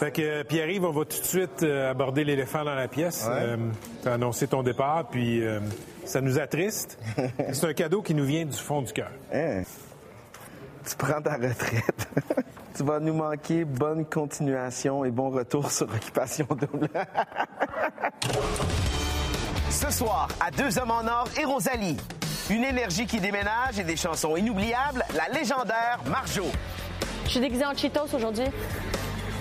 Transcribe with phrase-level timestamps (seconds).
[0.00, 3.26] Fait que euh, Pierre-Yves, on va tout de suite euh, aborder l'éléphant dans la pièce.
[3.28, 3.58] Euh,
[4.02, 5.60] T'as annoncé ton départ, puis euh,
[6.06, 6.98] ça nous attriste.
[7.52, 9.10] C'est un cadeau qui nous vient du fond du cœur.
[9.30, 9.60] Hein?
[10.88, 12.08] Tu prends ta retraite.
[12.74, 13.66] tu vas nous manquer.
[13.66, 16.88] Bonne continuation et bon retour sur Occupation Double.
[19.68, 21.98] Ce soir, à Deux Hommes en Or et Rosalie.
[22.48, 26.46] Une énergie qui déménage et des chansons inoubliables, la légendaire Marjo.
[27.26, 28.46] Je suis déguisée en Cheetos aujourd'hui.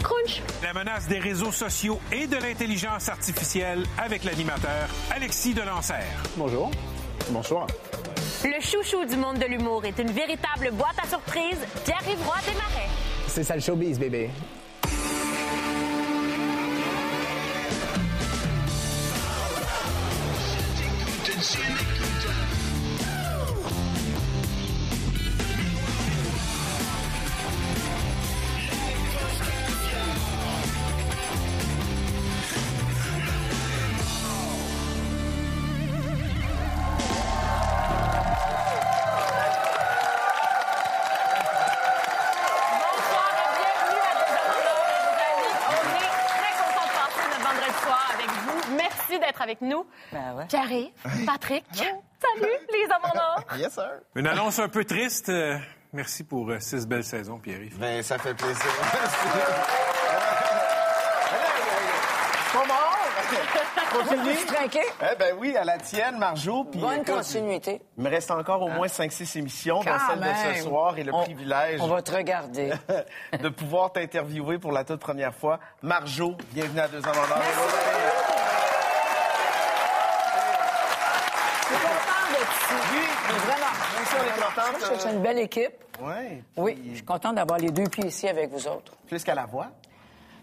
[0.03, 0.41] Crunch!
[0.63, 5.93] La menace des réseaux sociaux et de l'intelligence artificielle avec l'animateur Alexis Delancer.
[6.37, 6.71] Bonjour.
[7.29, 7.67] Bonsoir.
[8.43, 11.59] Le chouchou du monde de l'humour est une véritable boîte à surprises.
[11.85, 12.89] Pierre-Yves Roy Desmarais.
[13.27, 14.29] C'est ça le showbiz, bébé.
[50.49, 50.91] Pierre-Yves,
[51.25, 51.87] Patrick, salut
[52.41, 53.43] les Hommes en Or.
[53.57, 53.89] yes, sir.
[54.15, 55.29] Une annonce un peu triste.
[55.29, 55.57] Euh,
[55.93, 57.77] merci pour euh, six belles saisons, Pierre-Yves.
[57.79, 58.65] Ben, ça fait plaisir.
[62.51, 62.95] Pas mort!
[63.91, 64.35] Continue.
[65.01, 66.63] Eh ben oui, à la tienne, Marjo.
[66.65, 67.81] Puis, Bonne écoute, continuité.
[67.97, 71.03] Il me reste encore au moins 5-6 émissions, dont Quand celle de ce soir et
[71.03, 72.71] le On- privilège On va te regarder.
[73.39, 75.59] de pouvoir t'interviewer pour la toute première fois.
[75.83, 77.41] Marjo, bienvenue à Deux Hommes en Or.
[81.61, 82.73] Je suis contente d'être ici.
[82.93, 84.38] Oui, Mais Vraiment.
[84.93, 85.73] Je suis une belle équipe.
[86.01, 86.43] Oui.
[86.55, 88.93] Oui, je suis contente d'avoir les deux pieds ici avec vous autres.
[89.07, 89.67] Plus qu'à la voix?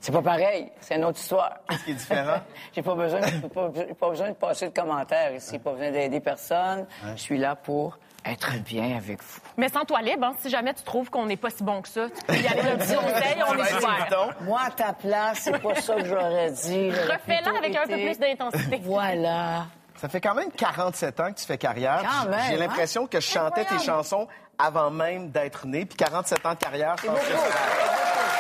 [0.01, 1.57] C'est pas pareil, c'est une autre histoire.
[1.69, 2.41] Qu'est-ce qui est différent?
[2.75, 6.21] J'ai pas besoin, j'ai pas, pas besoin de passer de commentaires ici, pas besoin d'aider
[6.21, 6.87] personne.
[7.17, 9.41] Je suis là pour être bien avec vous.
[9.57, 12.09] Mais sens-toi libre, hein, si jamais tu trouves qu'on n'est pas si bon que ça,
[12.11, 14.29] tu peux y aller un petit conseil, on est évident.
[14.43, 16.91] Moi, à ta place, c'est pas ça que j'aurais dit.
[16.91, 18.81] Refais-la avec un peu plus d'intensité.
[18.83, 19.67] Voilà.
[19.99, 22.01] Ça fait quand même 47 ans que tu fais carrière.
[22.49, 22.59] J'ai hein?
[22.59, 25.85] l'impression que je chantais tes chansons avant même d'être né.
[25.87, 27.33] Puis 47 ans de carrière, je pense que ça...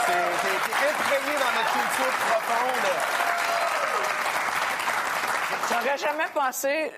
[0.06, 2.86] C'est t'es- imprégné dans notre culture profonde.
[5.70, 6.92] J'aurais jamais pensé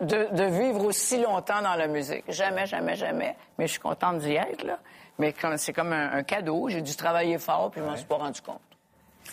[0.00, 2.24] de, de vivre aussi longtemps dans la musique.
[2.28, 3.36] Jamais, jamais, jamais.
[3.58, 4.78] Mais je suis contente d'y être, là.
[5.18, 6.68] Mais c'est comme un, un cadeau.
[6.68, 8.60] J'ai dû travailler fort, puis je m'en suis pas rendu compte.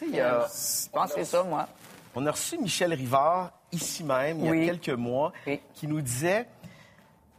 [0.02, 1.68] A- Je pense que c'est ça, moi.
[2.16, 4.66] On a reçu Michel Rivard ici même, il y a Oui.
[4.66, 5.60] quelques mois, Oui.
[5.74, 6.48] qui nous disait...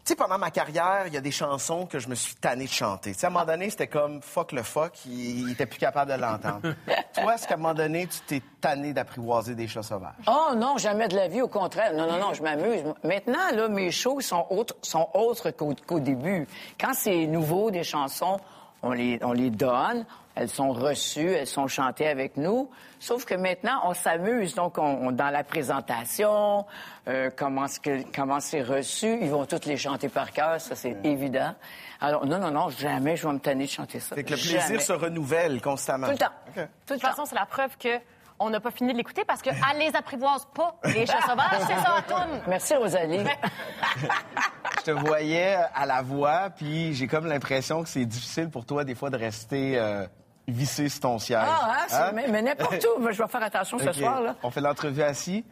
[0.05, 2.65] Tu sais, pendant ma carrière, il y a des chansons que je me suis tanné
[2.65, 3.13] de chanter.
[3.13, 5.79] Tu sais, à un moment donné, c'était comme fuck le fuck, il, il était plus
[5.79, 6.75] capable de l'entendre.
[7.15, 10.15] Toi, est-ce qu'à un moment donné, tu t'es tanné d'apprivoiser des chats sauvages?
[10.27, 11.95] Oh non, jamais de la vie, au contraire.
[11.95, 12.83] Non, non, non, je m'amuse.
[13.05, 16.49] Maintenant, là, mes shows sont autres, sont autres qu'au qu'au début.
[16.81, 18.41] Quand c'est nouveau, des chansons,
[18.83, 20.05] on les, on les donne,
[20.35, 22.71] elles sont reçues, elles sont chantées avec nous.
[22.99, 24.55] Sauf que maintenant, on s'amuse.
[24.55, 26.65] Donc, on, on- dans la présentation,
[27.09, 31.55] euh, comment c'est reçu, ils vont toutes les chanter par cœur, ça c'est évident.
[32.01, 34.15] Alors, non, non, non, jamais je vais me tanner de chanter ça.
[34.17, 34.79] Fait que le plaisir Jamais.
[34.81, 36.07] se renouvelle constamment.
[36.07, 36.27] Tout le temps.
[36.55, 38.01] Tout De toute façon, c'est la preuve que
[38.39, 41.77] on n'a pas fini de l'écouter parce qu'elle les apprivoise pas, les chats sauvages, c'est
[41.81, 42.41] ça, la toune.
[42.49, 43.21] Merci, Rosalie.
[44.79, 48.83] Je te voyais à la voix, puis j'ai comme l'impression que c'est difficile pour toi,
[48.85, 50.07] des fois, de rester euh,
[50.49, 51.39] vissé sur ton siège.
[51.43, 52.13] Ah, hein, Hein?
[52.15, 52.99] mais, mais n'importe où.
[53.01, 54.35] Moi, Je vais faire attention ce soir, là.
[54.43, 55.45] On fait l'entrevue assis,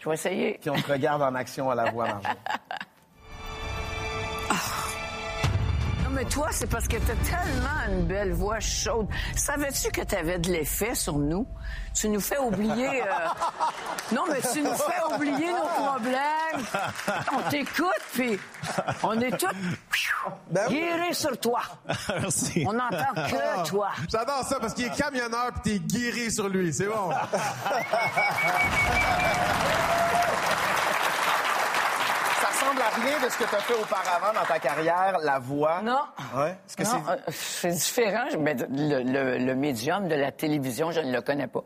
[0.00, 0.58] Je vais essayer.
[0.60, 2.28] puis on te regarde en action à la voix, Marjo.
[6.14, 9.08] mais toi, c'est parce que t'as tellement une belle voix chaude.
[9.36, 11.46] Savais-tu que t'avais de l'effet sur nous?
[11.94, 13.02] Tu nous fais oublier...
[13.02, 13.06] euh,
[14.12, 16.64] Non, mais tu nous fais oublier nos problèmes.
[17.36, 18.38] On t'écoute, puis
[19.02, 19.48] on est tous
[20.50, 21.62] Ben guéris sur toi.
[22.08, 22.64] Merci.
[22.68, 23.90] On n'entend que toi.
[24.10, 26.72] J'adore ça parce qu'il est camionneur puis t'es guéri sur lui.
[26.72, 27.10] C'est bon.
[32.40, 32.48] Ça
[33.24, 35.82] de ce que tu as fait auparavant dans ta carrière, la voix?
[35.82, 36.00] Non.
[36.36, 36.50] Ouais.
[36.66, 37.12] Est-ce que Non, c'est...
[37.12, 38.24] euh, c'est différent.
[38.38, 41.64] Mais le, le- le médium de la télévision, je ne le connais pas.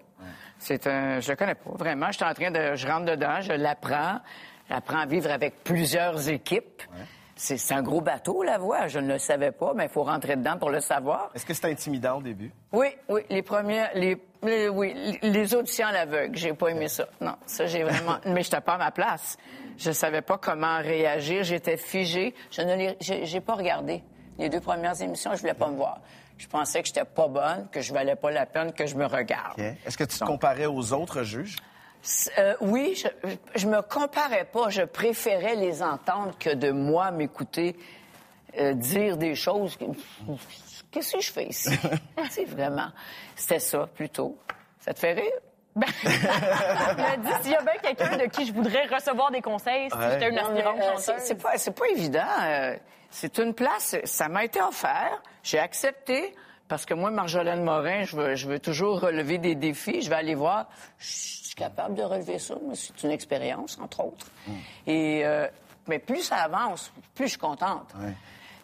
[0.58, 2.06] C'est un, je le connais pas vraiment.
[2.08, 4.19] Je suis en train de, je rentre dedans, je l'apprends,
[4.69, 6.82] j'apprends à vivre avec plusieurs équipes.
[7.37, 8.88] C'est, c'est un gros bateau la voix.
[8.88, 11.31] Je ne le savais pas, mais il faut rentrer dedans pour le savoir.
[11.37, 12.50] Est-ce que c'est intimidant au début?
[12.73, 17.06] Oui, oui, les premières, les, les- oui, les auditions à l'aveugle, j'ai pas aimé ça.
[17.20, 19.37] Non, ça j'ai vraiment, mais j'étais pas à ma place.
[19.76, 22.35] Je savais pas comment réagir, j'étais figée.
[22.50, 24.02] Je ne l'ai, j'ai, pas regardé.
[24.38, 26.00] Les deux premières émissions, je voulais pas me voir.
[26.37, 29.06] Je pensais que j'étais pas bonne, que je valais pas la peine que je me
[29.06, 29.58] regarde.
[29.58, 31.56] Est-ce que tu te Donc, comparais aux autres juges?
[32.38, 34.69] euh, oui, je, je me comparais pas.
[34.69, 37.76] Je préférais les entendre que de moi m'écouter
[38.58, 39.76] euh, dire des choses.
[39.76, 39.84] que-
[40.90, 41.70] Qu'est-ce que je fais ici?
[42.31, 42.88] C'est vraiment.
[43.37, 44.38] C'était ça, plutôt.
[44.81, 45.32] Ça te fait rire?
[45.76, 45.81] Il
[47.02, 49.96] m'a dit s'il y a bien quelqu'un de qui je voudrais recevoir des conseils si
[50.11, 51.23] j'étais une aspirante euh, chanteuse.
[51.25, 52.25] c'est- pas, c'est pas évident.
[52.43, 52.76] euh,
[53.11, 55.23] c'est une place, ça m'a été offert.
[55.43, 56.35] J'ai accepté
[56.69, 60.02] parce que moi, Marjolaine Morin, je veux, je veux toujours relever des défis.
[60.02, 60.67] Je vais aller voir.
[60.99, 62.55] Je suis capable de relever ça.
[62.62, 64.26] Moi, c'est une expérience, entre autres.
[64.87, 65.46] Et euh,
[65.87, 67.93] mais plus ça avance, plus je suis contente.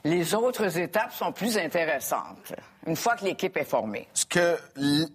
[0.05, 2.55] Les autres étapes sont plus intéressantes.
[2.87, 4.07] Une fois que l'équipe est formée.
[4.13, 4.59] Ce que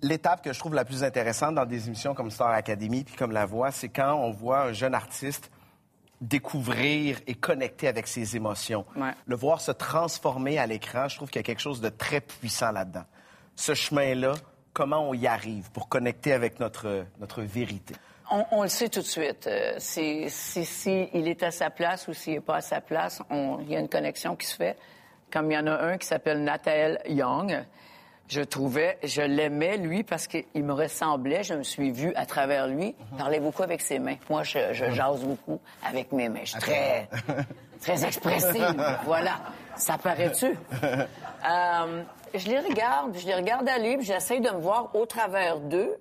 [0.02, 3.32] l'étape que je trouve la plus intéressante dans des émissions comme Star Academy puis comme
[3.32, 5.52] La Voix, c'est quand on voit un jeune artiste
[6.22, 8.84] découvrir et connecter avec ses émotions.
[8.96, 9.14] Ouais.
[9.28, 12.20] Le voir se transformer à l'écran, je trouve qu'il y a quelque chose de très
[12.20, 13.06] puissant là-dedans.
[13.56, 14.34] Ce chemin-là,
[14.74, 17.96] comment on y arrive pour connecter avec notre, notre vérité?
[18.31, 19.48] On, on le sait tout de suite.
[19.48, 23.22] Euh, si, si il est à sa place ou s'il n'est pas à sa place,
[23.30, 24.78] on- il y a une connexion qui se fait.
[25.31, 27.64] Comme il y en a un qui s'appelle Nathael Young,
[28.28, 31.44] je trouvais, je l'aimais, lui, parce qu'il me ressemblait.
[31.44, 32.96] Je me suis vue à travers lui.
[33.12, 34.18] Il parlait beaucoup avec ses mains?
[34.30, 36.42] Moi, je, je jase beaucoup avec mes mains.
[36.44, 37.10] Je suis très,
[37.81, 38.76] très expressive.
[39.06, 39.40] voilà.
[39.76, 40.56] Ça paraît-tu?
[41.50, 42.04] Euh,
[42.36, 45.96] je les regarde, je les regarde aller, puis j'essaie de me voir au travers d'eux.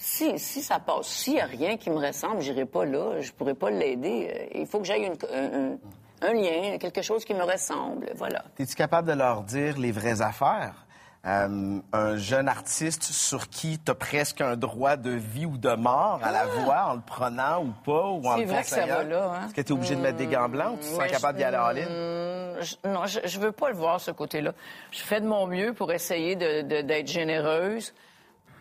[0.00, 3.32] Si, si ça passe, s'il n'y a rien qui me ressemble, j'irai pas là, je
[3.32, 4.30] pourrai pas l'aider.
[4.32, 5.78] Euh, Il faut que j'aille une-
[6.22, 8.44] un, lien, quelque chose qui me ressemble, voilà.
[8.60, 10.86] Es-tu capable de leur dire les vraies affaires?
[11.26, 15.74] Euh, un jeune artiste sur qui tu as presque un droit de vie ou de
[15.74, 18.34] mort à la voix en le prenant ou pas, ou en Ah!
[18.36, 19.46] C'est le vrai que ça va là, hein?
[19.46, 21.08] Est-ce que tu es obligé de mettre des gants blancs ou tu te sens Ouais,
[21.08, 22.62] capable d'y aller en ligne?
[22.62, 24.52] Je- non, je, je veux pas le voir, ce côté-là.
[24.92, 27.92] Je fais de mon mieux pour essayer de- de- d'être généreuse,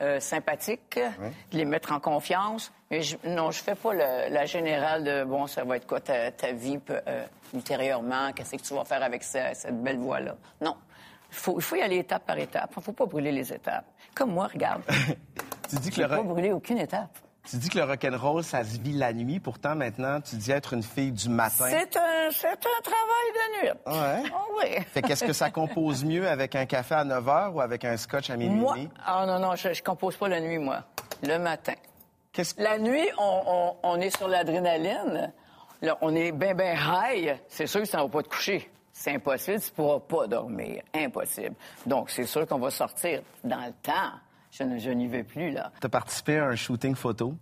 [0.02, 0.20] euh,
[1.52, 2.72] de les mettre en confiance.
[2.92, 6.00] Mais je, non, je fais pas le- la générale de, bon, ça va être quoi
[6.00, 10.36] ta, ta vie euh, ultérieurement, qu'est-ce que tu vas faire avec ce- cette belle voix-là?
[10.62, 10.76] Non.
[11.30, 12.72] Il faut, faut y aller étape par étape.
[12.78, 13.86] Il faut pas brûler les étapes.
[14.16, 14.84] Comme moi, regarde.
[15.70, 17.18] Tu dis, que le pas brûlé aucune étape.
[17.50, 19.40] Tu dis que le rock'n'roll, ça se vit la nuit.
[19.40, 21.66] Pourtant, maintenant, tu dis être une fille du matin.
[21.70, 23.72] C'est un, c'est un travail de nuit.
[23.86, 24.30] Ouais?
[24.34, 24.82] Oh oui.
[24.92, 27.96] Fait qu'est-ce que ça compose mieux avec un café à 9 h ou avec un
[27.98, 28.60] scotch à minuit?
[28.60, 30.84] Moi, ah non, non, je, je compose pas la nuit, moi.
[31.24, 31.74] Le matin.
[32.34, 32.62] Qu'est-ce.
[32.62, 35.32] La nuit, on, on- on est sur l'adrénaline.
[35.82, 37.38] Là, on est bien, bien high.
[37.48, 38.70] C'est sûr que ça ne va pas te coucher.
[38.92, 40.82] C'est impossible, tu ne pourras pas dormir.
[40.94, 41.54] Impossible.
[41.86, 44.12] Donc, c'est sûr qu'on va sortir dans le temps.
[44.60, 45.72] Je, n'y vais plus, là.
[45.80, 47.34] Tu as participé à un shooting photo?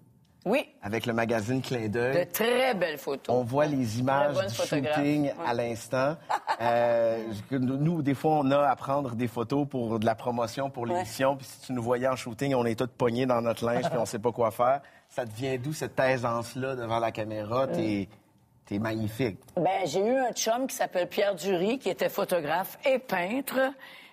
[0.47, 2.27] Oui, avec le magazine Clin de d'œil.
[2.31, 3.35] très belles photos.
[3.35, 5.33] On voit les images du shooting Ouais.
[5.43, 6.17] à l'instant.
[6.61, 7.17] Euh,
[7.49, 11.35] nous, des fois, on a à prendre des photos pour de la promotion pour l'émission.
[11.35, 13.97] Puis si tu nous voyais en shooting, on est tous pognés dans notre linge puis
[13.97, 14.81] on sait pas quoi faire.
[15.09, 17.65] Ça devient d'où cette aisance-là devant la caméra?
[17.67, 18.07] T'es
[18.69, 19.39] es magnifique.
[19.55, 23.59] Ben, j'ai eu un chum qui s'appelle Pierre Dury, qui était photographe et peintre,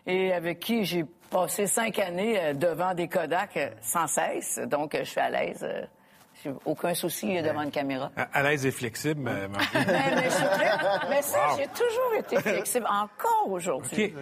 [0.07, 4.59] et avec qui j'ai passé cinq années euh, devant des Kodak euh, sans cesse.
[4.67, 5.67] Donc, euh, je suis à l'aise.
[6.45, 8.11] j'ai aucun souci devant une caméra.
[8.17, 12.15] À, à l'aise et flexible, mais- mais- Mais, je suis très- mais ça, j'ai toujours
[12.19, 14.15] été flexible, encore aujourd'hui.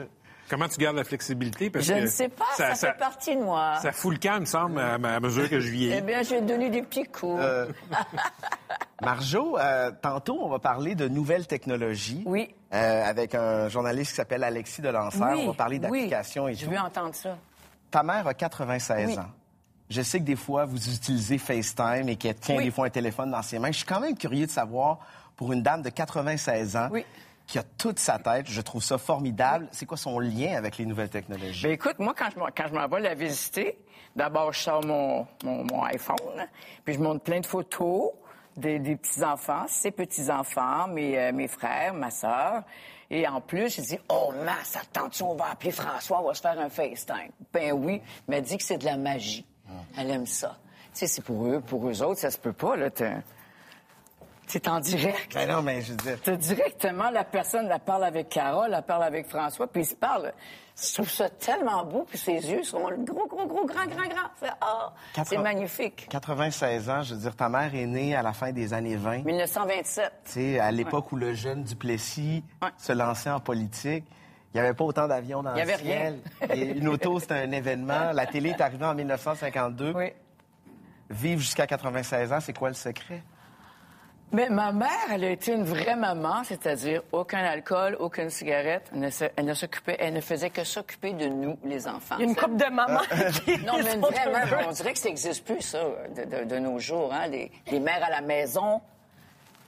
[0.50, 1.70] Comment tu gardes la flexibilité?
[1.70, 3.76] Parce Je que ne sais pas, ça, fait partie de moi.
[3.80, 6.00] Ça fout le camp, il me semble, à, à mesure que je Eh vieillis.
[6.02, 7.40] bien, je vais te donner des petits coups.
[9.02, 12.22] Marjo, euh, tantôt, on va parler de nouvelles technologies.
[12.26, 12.54] Oui.
[12.74, 15.18] Euh, avec un journaliste qui s'appelle Alexis Delancer.
[15.22, 15.80] Oui, on va parler oui.
[15.80, 16.70] d'applications et Je tout.
[16.70, 17.36] veux entendre ça.
[17.90, 19.18] Ta mère a 96 Oui.
[19.18, 19.26] ans.
[19.88, 22.64] Je sais que des fois, vous utilisez FaceTime et qu'elle tient Oui.
[22.64, 23.72] des fois un téléphone dans ses mains.
[23.72, 24.98] Je suis quand même curieux de savoir,
[25.36, 27.04] pour une dame de 96 ans, Oui.
[27.50, 29.66] Qui a toute sa tête, je trouve ça formidable.
[29.72, 31.64] C'est quoi son lien avec les nouvelles technologies?
[31.64, 33.76] Ben écoute, moi, quand je, m'en- quand je m'en vais la visiter,
[34.14, 36.46] d'abord, je sors mon, mon, mon iPhone,
[36.84, 38.12] puis je monte plein de photos
[38.56, 42.62] des, des petits-enfants, ses petits-enfants, mes, euh, mes frères, ma sœur.
[43.10, 46.40] Et en plus, je dis, oh, Mass, attention, on va appeler François, on va se
[46.42, 47.32] faire un FaceTime.
[47.52, 49.44] Ben oui, elle m'a dit que c'est de la magie.
[49.98, 50.56] Elle aime ça.
[50.92, 52.90] Tu sais, c'est pour eux, pour eux autres, ça se peut pas, là.
[52.90, 53.16] t'es-
[54.50, 55.32] C'est en direct.
[55.32, 59.04] Ben non, mais je veux dire, directement la personne, elle parle avec Carole, elle parle
[59.04, 60.32] avec François, puis ils se parlent.
[60.76, 64.28] Je trouve ça tellement beau, puis ses yeux sont gros, gros, gros, grand, grand, grand.
[64.40, 66.08] C'est ah, c'est 80 magnifique.
[66.10, 69.18] 96 ans, je veux dire, ta mère est née à la fin des années 20.
[69.24, 70.12] 1927.
[70.24, 72.70] Tu sais, à l'époque où le jeune Duplessis Ouais.
[72.76, 74.04] se lançait en politique,
[74.52, 76.18] il n'y avait pas autant d'avions dans Il y le avait ciel.
[76.52, 78.10] Et une auto, c'était un événement.
[78.12, 79.92] La télé est arrivée en 1952.
[79.94, 80.12] Oui.
[81.08, 83.22] Vivre jusqu'à 96 ans, c'est quoi le secret?
[84.32, 88.90] Mais ma mère, elle a été une vraie maman, c'est-à-dire aucun alcool, aucune cigarette.
[89.36, 92.14] Elle ne, s'occupait, elle ne faisait que s'occuper de nous, les enfants.
[92.18, 93.00] Il y a une couple de mamans
[93.44, 94.66] qui Non, mais sont vraiment, heureuses.
[94.68, 95.80] on dirait que ça n'existe plus, ça,
[96.16, 97.12] de, de- de nos jours.
[97.12, 97.26] Hein?
[97.28, 98.80] Les, les mères à la maison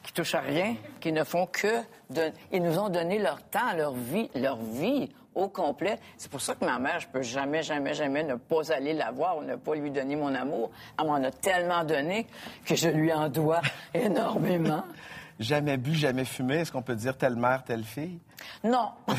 [0.02, 1.82] qui touchent à rien, qui ne font que...
[2.11, 2.32] De...
[2.50, 5.99] Ils nous ont donné leur temps, leur vie, leur vie au complet.
[6.18, 9.11] C'est pour ça que ma mère, je peux jamais, jamais, jamais ne pas aller la
[9.11, 10.71] voir ou ne pas lui donner mon amour.
[10.99, 12.26] Elle m'en a tellement donné
[12.64, 13.62] que je lui en dois
[13.94, 14.85] énormément.
[15.40, 16.56] Jamais bu, jamais fumé.
[16.59, 18.21] Est-ce qu'on peut dire telle mère, telle fille?
[18.62, 18.90] Non.
[19.09, 19.14] non,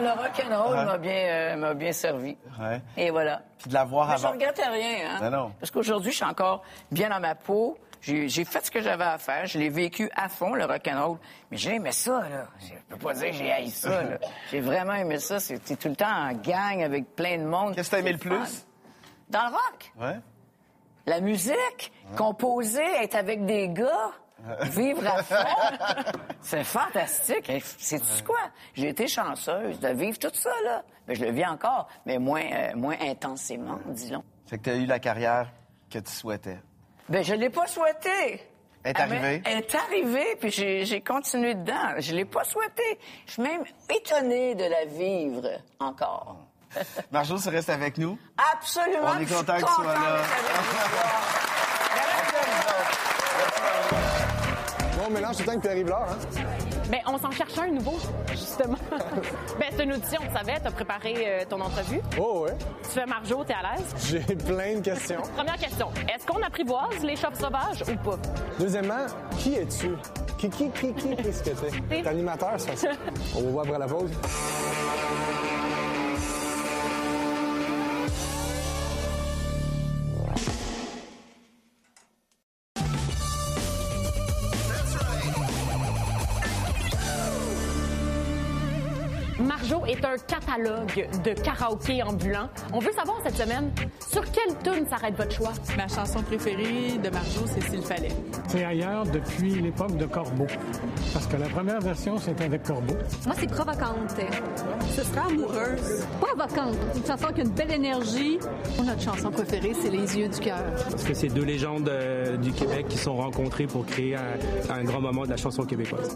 [0.00, 2.36] le rock'n'roll m'a bien, euh, m'a bien servi.
[2.58, 2.82] Ouais.
[2.96, 3.42] Et voilà.
[3.58, 4.32] Puis de la voir Mais je avant.
[4.34, 5.18] regrette rien, hein?
[5.20, 5.52] Ben non.
[5.58, 7.78] Parce qu'aujourd'hui, je suis encore bien dans ma peau.
[8.00, 9.46] J'ai fait ce que j'avais à faire.
[9.46, 11.18] Je l'ai vécu à fond, le rock'n'roll.
[11.50, 12.46] Mais j'ai aimé ça, là.
[12.60, 14.18] Je peux pas dire que j'ai haï ça, là.
[14.50, 15.38] J'ai vraiment aimé ça.
[15.38, 17.74] C'était tout le temps en gang avec plein de monde.
[17.74, 18.36] Qu'est-ce que t'as aimé le C'est fun.
[18.36, 18.66] plus?
[19.28, 19.92] Dans le rock.
[20.00, 20.18] Ouais.
[21.06, 24.10] La musique, composer, être avec des gars,
[24.62, 25.34] vivre à fond.
[26.40, 27.48] C'est fantastique.
[27.50, 28.38] Et Sais-tu quoi?
[28.74, 30.82] J'ai été chanceuse de vivre tout ça, là.
[31.06, 34.24] Mais je le vis encore, mais moins, euh, moins intensément, disons.
[34.46, 35.50] C'est que t'as eu la carrière
[35.90, 36.58] que tu souhaitais.
[37.10, 38.40] Ben, je l'ai pas souhaité.
[38.84, 39.42] Elle est arrivée?
[39.44, 41.94] Elle est arrivée, puis j'ai continué dedans.
[41.98, 42.98] Je l'ai pas souhaité.
[43.26, 43.64] Je suis même
[43.94, 45.50] étonnée de la vivre
[45.80, 46.36] encore.
[47.10, 48.16] Marjo, tu restes avec nous?
[48.54, 49.08] Absolument.
[49.08, 50.16] On est puis je suis content que tu sois là.
[54.96, 56.69] Bon, mélange le temps que Pierre Yvelard, hein?
[56.90, 57.96] Ben, on s'en cherche un nouveau,
[58.32, 58.76] justement.
[59.60, 62.00] ben, c'est une audition, tu savais, t'as préparé euh, ton entrevue.
[62.18, 62.56] Oh, ouais.
[62.82, 63.94] Tu fais Marjo, t'es à l'aise?
[64.08, 65.22] J'ai plein de questions.
[65.36, 68.18] Première question, est-ce qu'on apprivoise les chauves sauvages ou pas?
[68.58, 69.06] Deuxièmement,
[69.38, 69.90] qui es-tu?
[70.36, 72.02] Qui, qui, qui, qui, qu'est-ce que t'es?
[72.02, 72.74] T'es animateur, ça.
[72.74, 72.88] ça.
[73.36, 74.10] On va voir après la pause.
[89.90, 92.48] Est un catalogue de karaoké ambulant.
[92.72, 93.70] On veut savoir cette semaine,
[94.10, 95.52] sur quelle tune s'arrête votre choix?
[95.76, 98.12] Ma chanson préférée de Marjo, c'est S'il fallait.
[98.48, 100.46] C'est ailleurs depuis l'époque de Corbeau.
[101.12, 102.94] Parce que la première version, c'était avec Corbeau.
[103.26, 104.16] Moi, c'est provocante.
[104.90, 106.06] Ce sera amoureuse.
[106.20, 106.76] Provocante.
[106.96, 108.38] Une chanson qui a une belle énergie.
[108.84, 110.62] Notre chanson préférée, c'est Les yeux du cœur.
[110.90, 114.84] Parce que c'est deux légendes euh, du Québec qui sont rencontrées pour créer un, un
[114.84, 116.14] grand moment de la chanson québécoise.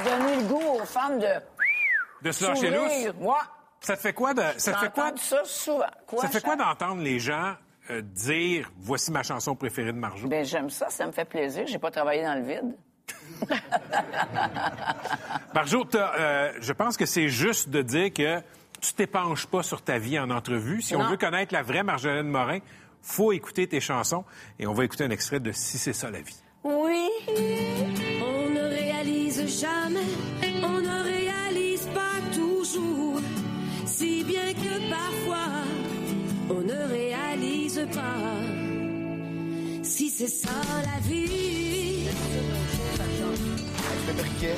[0.00, 1.26] A donné le goût aux femmes de
[2.22, 3.14] De se lâcher lousse?
[3.18, 3.38] Moi,
[3.80, 5.84] Ça te fait quoi de, ça te fait quoi, ça souvent?
[6.06, 7.54] Quoi, ça fait quoi d'entendre les gens
[7.90, 10.28] euh, dire voici ma chanson préférée de Marjo?
[10.28, 11.66] Ben, j'aime ça, ça me fait plaisir.
[11.66, 12.76] J'ai pas travaillé dans le vide.
[15.54, 18.40] Marjo, euh, je pense que c'est juste de dire que
[18.80, 20.82] tu t'épanches pas sur ta vie en entrevue.
[20.82, 22.58] Si on veut connaître la vraie Marjolaine Morin,
[23.02, 24.24] faut écouter tes chansons.
[24.58, 26.38] Et on va écouter un extrait de Si c'est ça la vie.
[26.64, 27.08] Oui.
[29.46, 30.00] Jamais,
[30.62, 33.20] on ne réalise pas toujours.
[33.86, 35.52] Si bien que parfois,
[36.50, 38.30] on ne réalise pas.
[39.82, 40.50] Si c'est ça
[40.82, 42.06] la vie.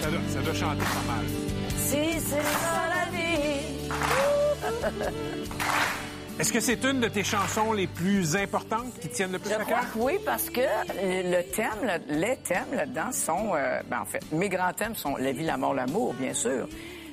[0.01, 1.25] Ça doit, ça doit chanter pas mal.
[1.77, 3.63] Si c'est ça la vie.
[6.39, 9.55] Est-ce que c'est une de tes chansons les plus importantes qui tiennent le plus Je
[9.55, 9.85] à cœur?
[9.97, 14.49] oui, parce que le thème, le- les thèmes là-dedans sont, euh, ben, en fait, mes
[14.49, 16.69] grands thèmes sont la vie, la mort, l'amour, bien sûr.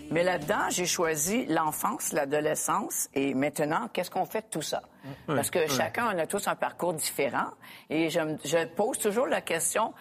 [0.09, 4.81] Mais là-dedans, j'ai choisi l'enfance, l'adolescence et maintenant, qu'est-ce qu'on fait de tout ça?
[5.27, 7.51] Parce que chacun, on a tous un parcours différent
[7.91, 9.93] et je, je pose toujours la question,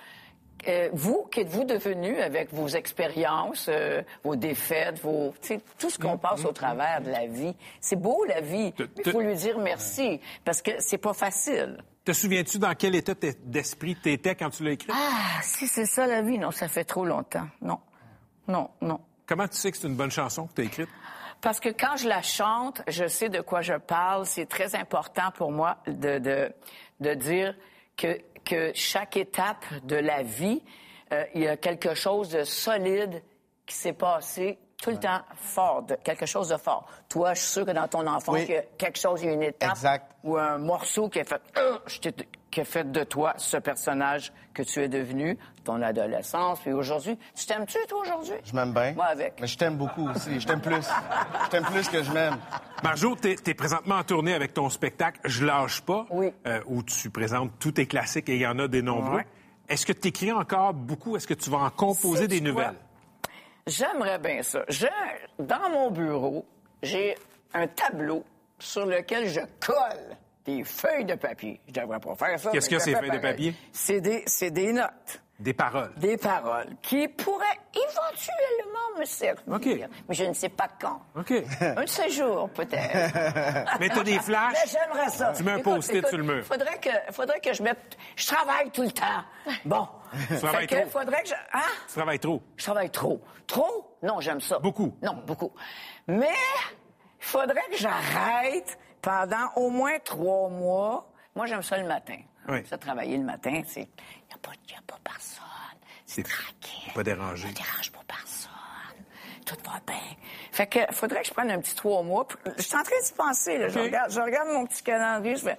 [0.66, 5.32] euh, vous, qu'êtes-vous devenu avec vos expériences, euh, vos défaites, vos,
[5.78, 7.54] tout ce qu'on passe au travers de la vie?
[7.80, 8.74] C'est beau, la vie.
[8.96, 11.78] Il faut lui dire merci parce que c'est pas facile.
[12.04, 13.12] Te souviens-tu dans quel état
[13.44, 14.88] d'esprit t'étais quand tu l'as écrit?
[14.92, 17.46] Ah, si c'est ça la vie, non, ça fait trop longtemps.
[17.60, 17.78] Non,
[18.48, 19.00] non, non.
[19.26, 20.88] Comment tu sais que c'est une bonne chanson que tu as écrite?
[21.40, 24.26] Parce que quand je la chante, je sais de quoi je parle.
[24.26, 26.50] C'est très important pour moi de, de,
[27.00, 27.54] de dire
[27.96, 30.62] que, que chaque étape de la vie,
[31.12, 33.22] euh, il y a quelque chose de solide
[33.66, 36.86] qui s'est passé tout le temps fort, de, quelque chose de fort.
[37.08, 38.44] Toi, je suis sûr que dans ton enfance, Oui.
[38.48, 40.12] il y a quelque chose, il y a une étape Exact.
[40.22, 41.78] ou un morceau qui a fait, Euh,
[42.50, 47.18] qui a fait de toi ce personnage que tu es devenu, ton adolescence, puis aujourd'hui.
[47.34, 48.34] Tu t'aimes-tu, toi, aujourd'hui?
[48.44, 48.92] Je m'aime bien.
[48.92, 49.40] Moi, avec.
[49.40, 50.38] Mais je t'aime beaucoup aussi.
[50.40, 50.88] Je t'aime plus.
[51.44, 52.36] Je t'aime plus que je m'aime.
[52.82, 56.32] Marjo, t'es es présentement en tournée avec ton spectacle Je lâche pas, Oui.
[56.46, 59.16] euh, où tu présentes tous tes classiques et il y en a des nombreux.
[59.16, 59.26] Ouais.
[59.68, 61.16] Est-ce que tu écris encore beaucoup?
[61.16, 62.48] Est-ce que tu vas en composer des quoi?
[62.48, 62.74] nouvelles?
[63.68, 64.64] J'aimerais bien ça.
[64.68, 64.86] Je-
[65.38, 66.44] dans mon bureau,
[66.82, 67.14] j'ai
[67.54, 68.24] un tableau
[68.58, 71.60] sur lequel je colle des feuilles de papier.
[71.68, 72.50] Je devrais pas faire ça.
[72.50, 73.54] Qu'est-ce que ces feuilles de papier?
[73.72, 75.22] C'est des, c'est des notes.
[75.38, 75.92] Des paroles.
[75.96, 79.88] Des paroles qui pourraient éventuellement me servir.
[80.08, 81.00] Mais je ne sais pas quand.
[81.14, 81.32] OK.
[81.60, 83.14] Un de ces jours, peut-être.
[83.80, 84.72] Mais t'as des flashs?
[84.72, 85.32] J'aimerais ça.
[85.36, 86.44] Tu mets un post-it sur le mur.
[86.44, 87.96] Faudrait que, faudrait que je mette...
[88.16, 89.04] Je travaille tout le temps.
[89.64, 89.86] Bon.
[90.40, 90.98] travailles Fait que trop.
[90.98, 91.34] faudrait que je...
[91.52, 91.60] Hein?
[91.86, 92.42] Tu travailles trop.
[92.56, 93.20] Je travaille trop.
[93.46, 93.96] Trop?
[94.02, 94.58] Non, j'aime ça.
[94.58, 94.96] Beaucoup.
[95.02, 95.52] Non, beaucoup.
[96.08, 96.34] Mais
[97.20, 101.08] il faudrait que j'arrête pendant au moins trois mois.
[101.36, 102.16] Moi, j'aime ça le matin.
[102.48, 102.64] Oui.
[102.66, 103.62] Ça travailler le matin.
[103.66, 103.80] C'est...
[103.82, 103.86] Il
[104.28, 105.44] n'y a, a pas personne.
[106.06, 106.92] C'est tranquille.
[106.94, 107.48] Pas dérangé.
[107.48, 108.50] Je dérange pas personne.
[109.44, 109.96] Tout va bien.
[110.52, 112.26] Fait que faudrait que je prenne un petit trois mois.
[112.56, 113.58] Je suis en train d'y penser.
[113.58, 113.68] Là.
[113.68, 115.36] Je, regarde, je regarde mon petit calendrier.
[115.36, 115.58] Je fais,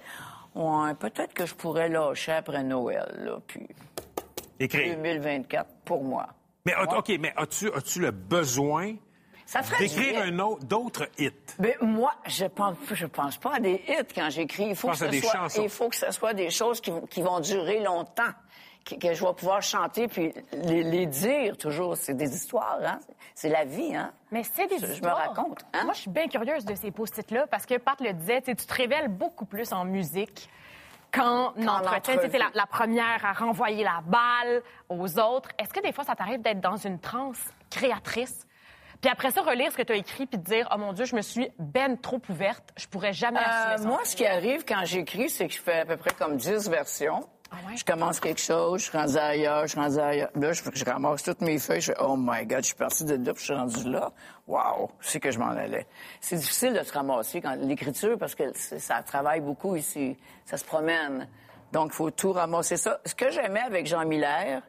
[0.54, 3.08] ouais, peut-être que je pourrais lâcher après Noël.
[3.18, 3.68] Là, puis
[4.58, 4.96] Écrire.
[4.96, 6.28] 2024 pour moi.
[6.66, 8.94] Mais, OK, mais as-tu as le besoin
[9.50, 11.32] Ça ferait d'écrire un autre, d'autres hits?
[11.58, 14.68] Mais moi, je pense, je pense pas à des hits quand j'écris.
[14.68, 15.62] Il faut que ce soit, chansons.
[15.64, 18.30] il faut que ce soit des choses qui, vont- qui vont durer longtemps,
[18.84, 21.96] que, que je vais pouvoir chanter puis les, les dire toujours.
[21.96, 23.00] C'est des histoires, hein.
[23.34, 24.12] C'est la vie, hein.
[24.30, 25.16] Mais c'est des Je- je me histoires.
[25.16, 25.82] raconte, hein?
[25.84, 28.72] Moi, je suis bien curieuse de ces post-it-là parce que Pat le disait, tu te
[28.74, 30.48] révèles beaucoup plus en musique
[31.12, 32.18] qu'en Qu'en entretien.
[32.18, 35.48] Tu la, la première à renvoyer la balle aux autres.
[35.58, 38.46] Est-ce que des fois, ça t'arrive d'être dans une transe créatrice?
[39.00, 41.04] Puis après ça, relire ce que tu as écrit puis te dire, oh mon Dieu,
[41.06, 43.84] je me suis ben trop ouverte, je pourrais jamais assumer Euh, ça.
[43.88, 46.68] moi, ce qui arrive quand j'écris, c'est que je fais à peu près comme 10
[46.68, 47.26] versions.
[47.52, 47.76] Ah ouais?
[47.76, 50.30] Je commence quelque chose, je suis rendu ailleurs, je suis rendu ailleurs.
[50.36, 53.04] Là, je, je ramasse toutes mes feuilles, je fais Oh my God, je suis parti
[53.04, 54.12] de là, puis je suis rendu là.
[54.46, 55.86] Wow, sais que je m'en allais.
[56.20, 60.16] C'est difficile de se ramasser quand l'écriture, parce que c'est- ça travaille beaucoup ici.
[60.44, 61.26] Ça se promène.
[61.72, 63.00] Donc, il faut tout ramasser ça.
[63.04, 64.62] Ce que j'aimais avec Jean Miller,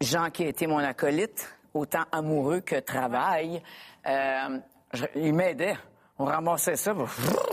[0.00, 3.62] Jean qui a été mon acolyte, autant amoureux que travail,
[4.06, 4.58] euh,
[4.92, 5.76] je- il m'aidait.
[6.18, 6.92] On ramassait ça.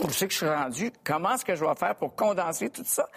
[0.06, 0.90] Je sais que je suis rendu.
[1.04, 3.08] Comment est-ce que je vais faire pour condenser tout ça?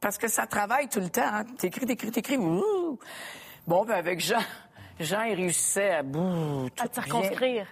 [0.00, 1.22] Parce que ça travaille tout le temps.
[1.24, 1.44] Hein.
[1.58, 2.36] T'écris, t'écris, t'écris.
[2.36, 4.40] Bon, ben avec Jean,
[5.00, 7.66] Jean, il réussissait à bouh, à te bien- circonscrire.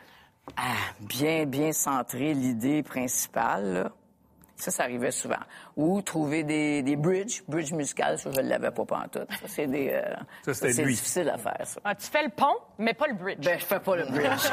[0.56, 3.72] à bien, bien centrer l'idée principale.
[3.74, 3.90] là.
[4.60, 5.40] Ça, ça arrivait souvent.
[5.76, 9.28] Ou trouver des, des bridges, bridges musicales, ça, je ne l'avais pas pantoute.
[9.40, 9.90] Ça, c'est des...
[9.92, 11.80] euh, Ça, c'est difficile à faire, ça.
[11.84, 13.44] Ah, tu fais le pont, mais pas le bridge.
[13.44, 14.50] Ben, je fais pas le bridge.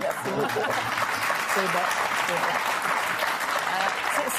[0.00, 0.70] Merci beaucoup.
[1.54, 1.78] C'est bon.
[2.26, 2.38] c'est bon.
[3.70, 3.74] Euh,
[4.14, 4.30] c'est-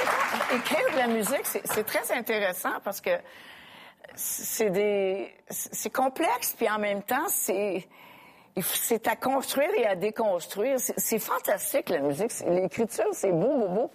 [0.49, 3.11] c'est- écrire de la musique, c'est c'est très intéressant parce que
[4.15, 7.87] c'est des, c'est complexe, puis en même temps, c'est,
[8.61, 10.77] c'est à construire et à déconstruire.
[10.79, 12.31] C'est fantastique, la musique.
[12.47, 13.91] L'écriture, c'est beau, beau, beau.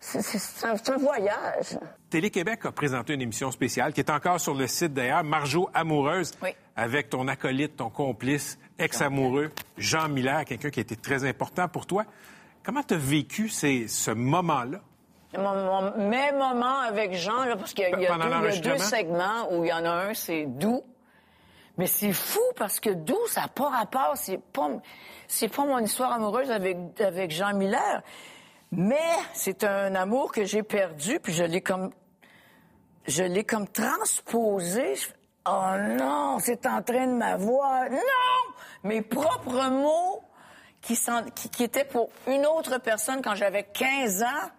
[0.00, 1.78] C'est- un, voyage.
[2.10, 6.32] Télé-Québec a présenté une émission spéciale qui est encore sur le site d'ailleurs, Marjo Amoureuse,
[6.42, 6.50] Oui.
[6.74, 11.86] avec ton acolyte, ton complice, ex-amoureux, Jean Miller, quelqu'un qui a été très important pour
[11.86, 12.04] toi.
[12.64, 14.80] Comment tu as vécu ces- ce moment-là?
[15.38, 18.60] Mon, mon- mes moments avec Jean, là, parce qu'il y a, y deux, y a
[18.74, 20.82] deux segments où il y en a un, c'est doux.
[21.78, 24.12] Mais c'est fou parce que doux, ça n'a pas rapport?
[24.16, 24.68] C'est pas,
[25.26, 28.02] c'est pas mon histoire amoureuse avec, avec Jean Miller.
[28.70, 28.96] Mais
[29.32, 31.90] c'est un amour que j'ai perdu, puis je l'ai comme,
[33.06, 34.94] je l'ai comme transposé.
[35.46, 37.90] Oh non, c'est en train de m'avoir.
[37.90, 38.54] Non!
[38.84, 40.22] Mes propres mots
[40.80, 44.50] qui, sont, qui, qui étaient pour une autre personne quand j'avais 15 ans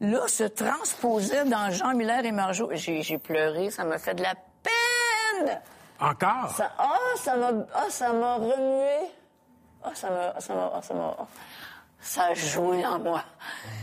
[0.00, 2.70] là, se transposait dans Jean Miller et Marjo.
[2.72, 5.60] J'ai pleuré, ça m'a fait de la peine.
[6.00, 6.50] Encore?
[6.50, 9.10] Ça, ah, ça m'a, ah, ça m'a remué.
[9.82, 11.16] Ah, ça m'a, ça m'a, ça m'a,
[12.00, 13.24] ça a joué en moi.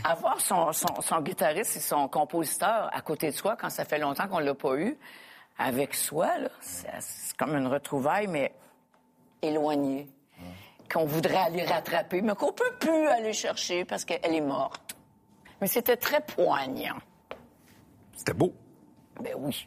[0.04, 3.98] Avoir son, son, son guitariste et son compositeur à côté de soi quand ça fait
[3.98, 4.96] longtemps qu'on l'a pas eu,
[5.58, 6.28] avec soi,
[6.60, 8.54] c'est comme une retrouvaille, mais
[9.42, 10.08] éloignée.
[10.92, 14.96] Qu'on voudrait aller rattraper, mais qu'on peut plus aller chercher parce qu'elle est morte.
[15.60, 16.96] Mais c'était très poignant.
[18.16, 18.52] C'était beau.
[19.20, 19.66] Ben oui.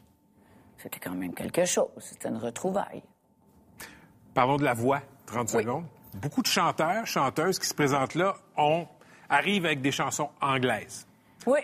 [0.81, 1.89] C'était quand même quelque chose.
[1.99, 3.03] C'était une retrouvaille.
[4.33, 5.63] Parlons de la voix, 30 Oui.
[5.63, 5.85] secondes.
[6.15, 8.87] Beaucoup de chanteurs, chanteuses qui se présentent là ont,
[9.29, 11.07] arrivent avec des chansons anglaises.
[11.45, 11.59] Oui.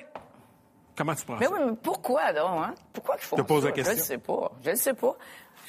[0.97, 1.51] Comment tu prends Mais ça?
[1.53, 2.75] oui, mais pourquoi donc, hein?
[2.93, 3.69] Pourquoi qu'ils font Je te pose ça?
[3.69, 3.93] la question.
[3.95, 4.51] Je ne sais pas.
[4.63, 5.15] Je ne sais pas.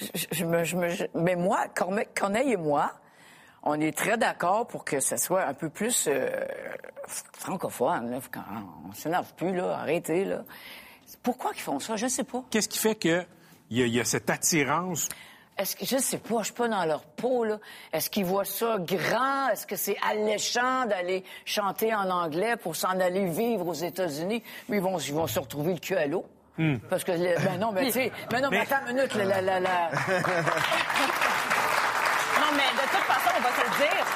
[0.01, 2.93] Je, je me, je me- mais moi, Corne- Corneille et moi,
[3.63, 6.29] on est très d'accord pour que ce soit un peu plus euh,
[7.33, 8.11] francophone.
[8.11, 8.19] Là.
[8.89, 9.79] On s'énerve plus, là.
[9.79, 10.43] Arrêtez, là.
[11.23, 11.97] Pourquoi qu'ils font ça?
[11.97, 12.43] Je ne sais pas.
[12.51, 13.27] Qu'est-ce qui fait qu'il
[13.71, 15.09] y, a- y a cette attirance?
[15.59, 17.59] Est-ce que je sais pas, je suis pas dans leur peau là.
[17.93, 19.49] Est-ce qu'ils voient ça grand?
[19.49, 24.43] Est-ce que c'est alléchant d'aller chanter en anglais pour s'en aller vivre aux États-Unis?
[24.69, 26.27] Mais ils vont, ils vont se retrouver le cul à l'eau.
[26.91, 29.41] Parce que ben non, mais tu sais, mais non, mais attends une minute, la, la,
[29.43, 29.91] la, la-
[32.41, 34.07] Non, mais de toute façon, on va te le dire.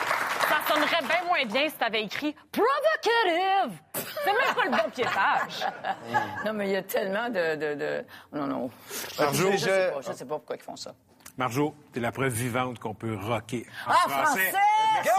[0.71, 3.79] Ça sonnerait bien moins bien si t'avais écrit provocative.
[3.95, 5.67] C'est même pas le bon piétage.
[6.45, 7.55] Non, mais il y a tellement de...
[7.57, 8.71] de, de- Non, non.
[9.19, 10.93] Marjo, je, je sais je- pas, je sais pas pourquoi ils font ça.
[11.37, 13.67] Marjo, t'es la preuve vivante qu'on peut rocker.
[13.87, 14.53] en Ah, français!
[14.95, 15.11] Merci,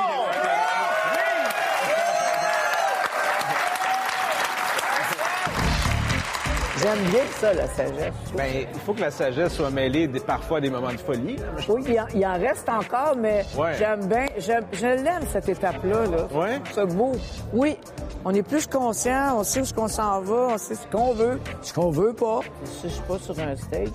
[6.81, 8.13] J'aime bien ça, la sagesse.
[8.35, 11.37] Ben, il faut que la sagesse soit mêlée des- parfois à des moments de folie.
[11.37, 11.45] là.
[11.69, 13.73] Oui, il en, il en reste encore, mais Ouais.
[13.77, 16.05] j'aime bien, je l'aime, cette étape-là.
[16.07, 16.27] Là.
[16.33, 16.59] Ouais?
[16.73, 17.11] C'est beau.
[17.53, 17.77] Oui,
[18.25, 21.13] on est plus conscient, on sait où ce qu'on s'en va, on sait ce qu'on
[21.13, 22.39] veut, ce qu'on veut pas.
[22.63, 23.89] Si je suis pas sur un stage,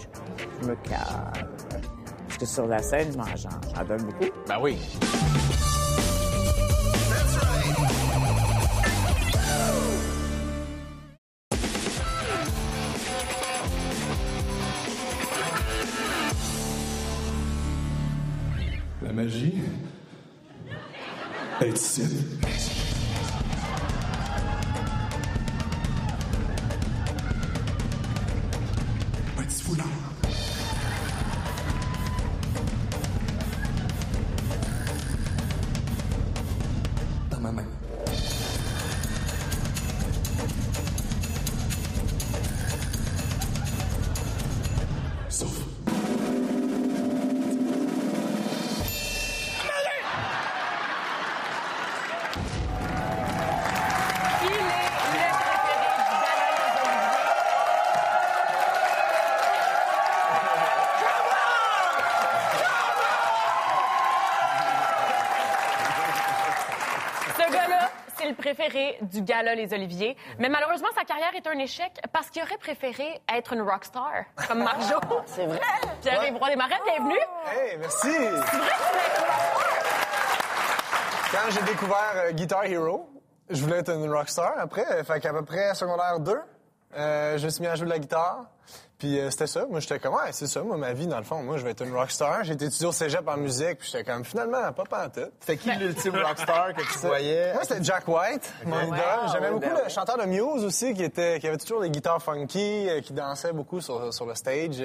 [0.62, 1.46] je me calme.
[2.27, 4.31] Parce que sur la scène, je m'en donne beaucoup.
[4.46, 4.79] Ben oui.
[67.46, 70.16] Ce gars-là, c'est le préféré du gala Les Oliviers.
[70.38, 74.62] Mais malheureusement, sa carrière est un échec parce qu'il aurait préféré être une rockstar, comme
[74.62, 74.96] Marjo.
[75.26, 75.61] C'est vrai?
[76.02, 77.18] Pierre-Yves Roy Desmarais, bienvenue.
[77.54, 78.09] Hey, merci!
[78.11, 78.70] C'est vrai
[81.30, 83.09] que Quand j'ai découvert euh, Guitar Hero,
[83.50, 85.04] je voulais être une rockstar après.
[85.04, 86.37] Fait qu'à peu près secondaire 2,
[86.96, 88.46] euh, je me suis mis à jouer de la guitare.
[88.99, 89.66] Puis euh, c'était ça.
[89.66, 91.42] Moi, j'étais comme, ouais, c'est ça, moi, ma vie, dans le fond.
[91.42, 92.44] Moi, je vais être une rockstar.
[92.44, 93.79] J'ai été étudié au cégep en musique.
[93.79, 95.33] Puis j'étais comme, finalement, pas pantoute.
[95.40, 97.53] C'était qui l'ultime rockstar que tu voyais?
[97.53, 98.99] Moi, c'était Jack White, mon idole.
[99.33, 102.22] J'aimais beaucoup ben le chanteur de Muse aussi, qui était, qui avait toujours des guitares
[102.22, 104.83] funky, euh, qui dansait beaucoup sur, sur le stage.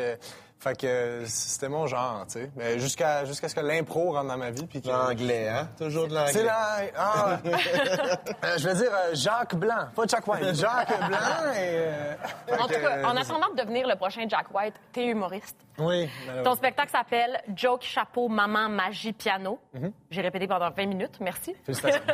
[0.63, 2.51] Fait que c'était mon genre, tu sais.
[2.55, 4.67] Mais jusqu'à jusqu'à ce que l'impro rentre dans ma vie.
[4.67, 5.67] puis que- L'anglais, hein?
[5.75, 6.31] Toujours de l'anglais.
[6.33, 6.77] C'est là.
[6.95, 10.53] Ah, euh, je veux dire euh, Jacques Blanc, pas Jack White.
[10.53, 11.17] Jacques Blanc
[11.55, 11.57] et.
[11.57, 12.13] euh,
[12.59, 15.57] En tout cas, en attendant de devenir le prochain Jack White, t'es humoriste.
[15.79, 16.07] Oui.
[16.43, 19.57] Ton spectacle s'appelle Joke, chapeau, maman, magie, piano.
[19.73, 19.91] Mhm.
[20.11, 21.55] J'ai répété pendant 20 minutes, merci.
[21.65, 22.01] Félicitations.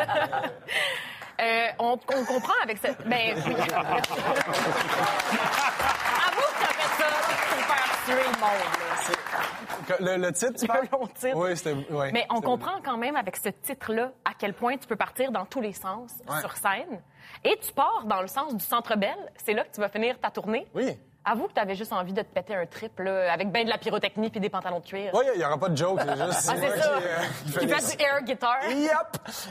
[1.39, 3.07] Euh, on, on comprend avec cette.
[3.07, 3.53] Ben oui.
[3.53, 3.67] Avoue
[6.47, 8.50] que t'as fait ça pour faire tuer le monde.
[9.89, 9.96] là.
[9.98, 10.88] Que- Le, le titre, tu parles?
[10.91, 11.36] long titre.
[11.36, 11.74] Oui, c'était.
[11.91, 15.32] ouais, Mais on comprend quand même avec ce titre-là à quel point tu peux partir
[15.32, 16.39] dans tous les sens Ouais.
[16.41, 17.02] sur scène.
[17.43, 19.17] Et tu pars dans le sens du Centre Bell.
[19.38, 20.65] C'est là que tu vas finir ta tournée.
[20.74, 20.98] Oui.
[21.30, 23.70] Avoue que tu avais juste envie de te péter un trip là, avec ben de
[23.70, 25.12] la pyrotechnie puis des pantalons de cuir.
[25.13, 26.50] Oui, il n'y aura pas de joke, c'est juste.
[26.50, 26.90] Ah, c'est ça.
[27.00, 28.58] Qui, euh, fait du air guitar.
[28.70, 28.92] Yep!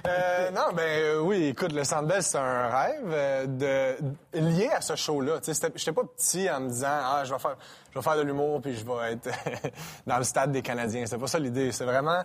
[0.07, 3.47] Euh, non, ben euh, oui, écoute, le Sandbell, c'est un rêve euh,
[4.33, 5.35] de, lié à ce show-là.
[5.43, 7.57] C'était- j'étais pas petit en me disant, ah, je vais faire,
[7.93, 9.29] je vais faire de l'humour puis je vais être
[10.07, 11.05] dans le stade des Canadiens.
[11.05, 11.73] C'était pas ça l'idée.
[11.73, 12.23] C'est vraiment,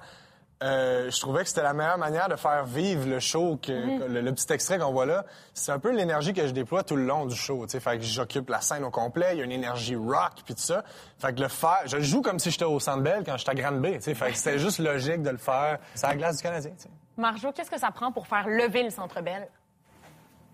[0.61, 4.03] euh, je trouvais que c'était la meilleure manière de faire vivre le show, que, que
[4.05, 5.25] le, le petit extrait qu'on voit là.
[5.53, 7.65] C'est un peu l'énergie que je déploie tout le long du show.
[7.65, 9.29] Tu sais, fait que j'occupe la scène au complet.
[9.33, 10.83] Il y a une énergie rock puis tout ça.
[11.19, 13.55] Fait que le faire, je le joue comme si j'étais au Sandbell quand j'étais à
[13.55, 13.95] Grande Bay.
[13.97, 15.79] Tu sais, fait que c'était juste logique de le faire.
[15.95, 16.71] C'est la glace du Canadien.
[16.77, 16.89] Tu sais.
[17.17, 19.47] Marjo, qu'est-ce que ça prend pour faire lever le Centre Bell?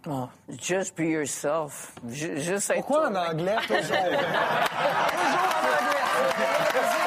[0.10, 0.30] Oh,
[0.62, 1.94] just be yourself.
[2.08, 3.82] Ju- juste être Pourquoi en anglais toujours?
[3.82, 4.18] J'ai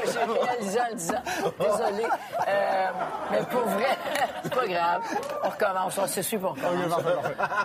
[0.00, 1.22] réalisé en le disant.
[1.58, 2.04] Désolé.
[2.48, 2.86] Euh,
[3.30, 3.86] mais pour vrai,
[4.42, 5.02] c'est pas grave.
[5.44, 5.98] On recommence.
[5.98, 7.06] On se suit pour recommencer.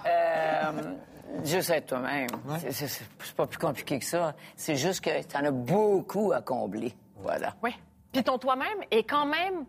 [0.07, 0.71] Euh,
[1.43, 2.27] juste être toi-même.
[2.59, 4.33] C'est- C'est c'est pas plus compliqué que ça.
[4.55, 6.93] C'est juste que t'en as beaucoup à combler.
[7.17, 7.53] Voilà.
[7.63, 7.75] Oui.
[8.11, 9.65] Puis ton toi-même est quand même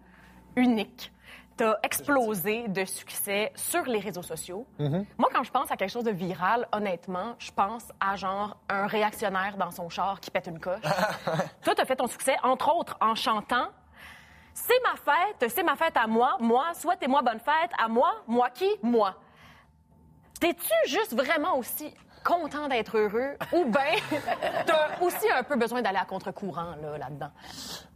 [0.57, 1.13] unique.
[1.57, 4.67] T'as explosé de succès sur les réseaux sociaux.
[4.79, 8.87] Moi, quand je pense à quelque chose de viral, honnêtement, je pense à genre un
[8.87, 10.83] réactionnaire dans son char qui pète une coche.
[11.63, 13.69] Toi, t'as fait ton succès, entre autres, en chantant
[14.53, 18.51] C'est ma fête, c'est ma fête à moi, moi, souhaitez-moi bonne fête, à moi, moi
[18.51, 19.15] qui, moi.
[20.39, 21.95] T'es-tu juste vraiment aussi
[22.27, 23.81] content d'être heureux ou bien
[24.67, 27.31] t'as aussi un peu besoin d'aller à contre-courant là, là-dedans?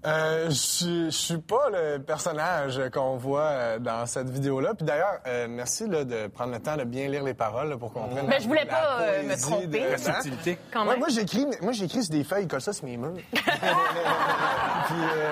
[0.07, 4.73] Euh, je suis pas le personnage qu'on voit euh, dans cette vidéo-là.
[4.75, 7.77] Puis d'ailleurs, euh, merci là, de prendre le temps de bien lire les paroles là,
[7.77, 8.27] pour qu'on comprenne.
[8.27, 9.67] Ben, je voulais la pas, euh, me tromper.
[9.67, 10.59] de- La subtilité.
[10.73, 10.99] Quand Ouais, même.
[11.01, 13.13] moi, j'écris, moi, j'écris sur des feuilles, colle ça sur mes murs.
[13.33, 15.31] Puis, euh,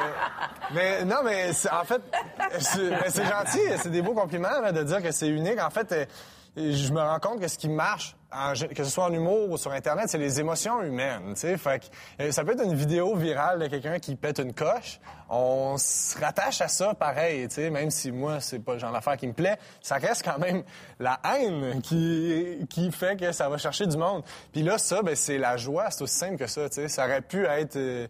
[0.74, 2.02] mais non, mais c'est- en fait,
[2.58, 5.60] c'est mais c'est gentil, c'est des beaux compliments là, de dire que c'est unique.
[5.62, 6.08] En fait,
[6.56, 9.72] je me rends compte que ce qui marche, que ce soit en humour ou sur
[9.72, 11.34] Internet, c'est les émotions humaines.
[11.34, 11.56] tu sais.
[11.56, 15.00] Fait que, euh, ça peut être une vidéo virale de quelqu'un qui pète une coche.
[15.30, 18.92] On se rattache à ça pareil, tu sais, même si moi, c'est pas le genre
[18.92, 19.58] d'affaire qui me plaît.
[19.80, 20.62] Ça reste quand même
[20.98, 24.22] la haine qui, qui fait que ça va chercher du monde.
[24.52, 25.90] Puis là, ça, ben, c'est la joie.
[25.90, 26.68] C'est aussi simple que ça.
[26.68, 26.88] tu sais.
[26.88, 27.76] Ça aurait pu être...
[27.76, 28.06] euh,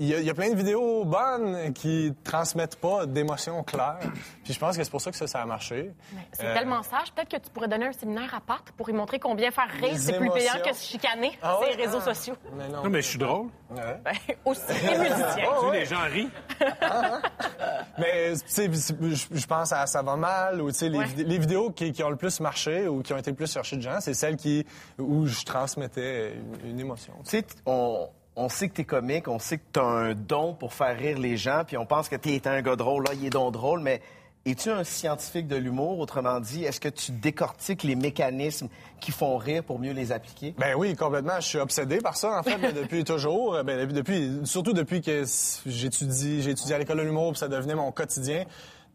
[0.00, 3.98] il y, a, il y a plein de vidéos bonnes qui transmettent pas d'émotions claires.
[4.44, 5.92] Puis je pense que c'est pour ça que ça, ça a marché.
[6.32, 7.12] C'est Euh, tellement sage.
[7.14, 9.94] Peut-être que tu pourrais donner un séminaire à Pat pour y montrer combien faire rire,
[9.96, 11.76] c'est plus payant que se chicaner Ah sur ouais?
[11.76, 12.14] les réseaux Ah.
[12.14, 12.34] sociaux.
[12.56, 12.84] Mais non.
[12.84, 13.46] Non, mais je suis drôle.
[13.70, 14.00] Ouais.
[14.04, 14.12] Ben,
[14.44, 14.60] aussi.
[14.72, 15.44] Musicien.
[15.48, 15.80] Oh, Tu sais, ouais.
[15.80, 16.30] les gens rient.
[17.98, 21.70] Mais tu sais, je pense à Ça va mal ou tu sais les, les vidéos
[21.70, 24.00] qui, qui ont le plus marché ou qui ont été le plus cherchées de gens,
[24.00, 24.66] c'est celles qui
[24.98, 26.32] où je transmettais
[26.64, 27.12] une, une émotion.
[27.24, 30.72] Tu sais, on, on sait que t'es comique, on sait que t'as un don pour
[30.74, 33.30] faire rire les gens, puis on pense que t'es un gars drôle, là, il est
[33.30, 34.00] donc drôle, mais
[34.44, 35.98] es-tu un scientifique de l'humour?
[36.00, 38.68] Autrement dit, est-ce que tu décortiques les mécanismes
[39.00, 40.52] qui font rire pour mieux les appliquer?
[40.58, 41.36] Ben oui, complètement.
[41.38, 43.62] Je suis obsédé par ça, en fait, ben, depuis toujours.
[43.62, 45.24] Ben, depuis, depuis- surtout depuis que
[45.66, 48.44] j'étudie, j'ai étudié à l'école de l'humour, puis ça devenait mon quotidien,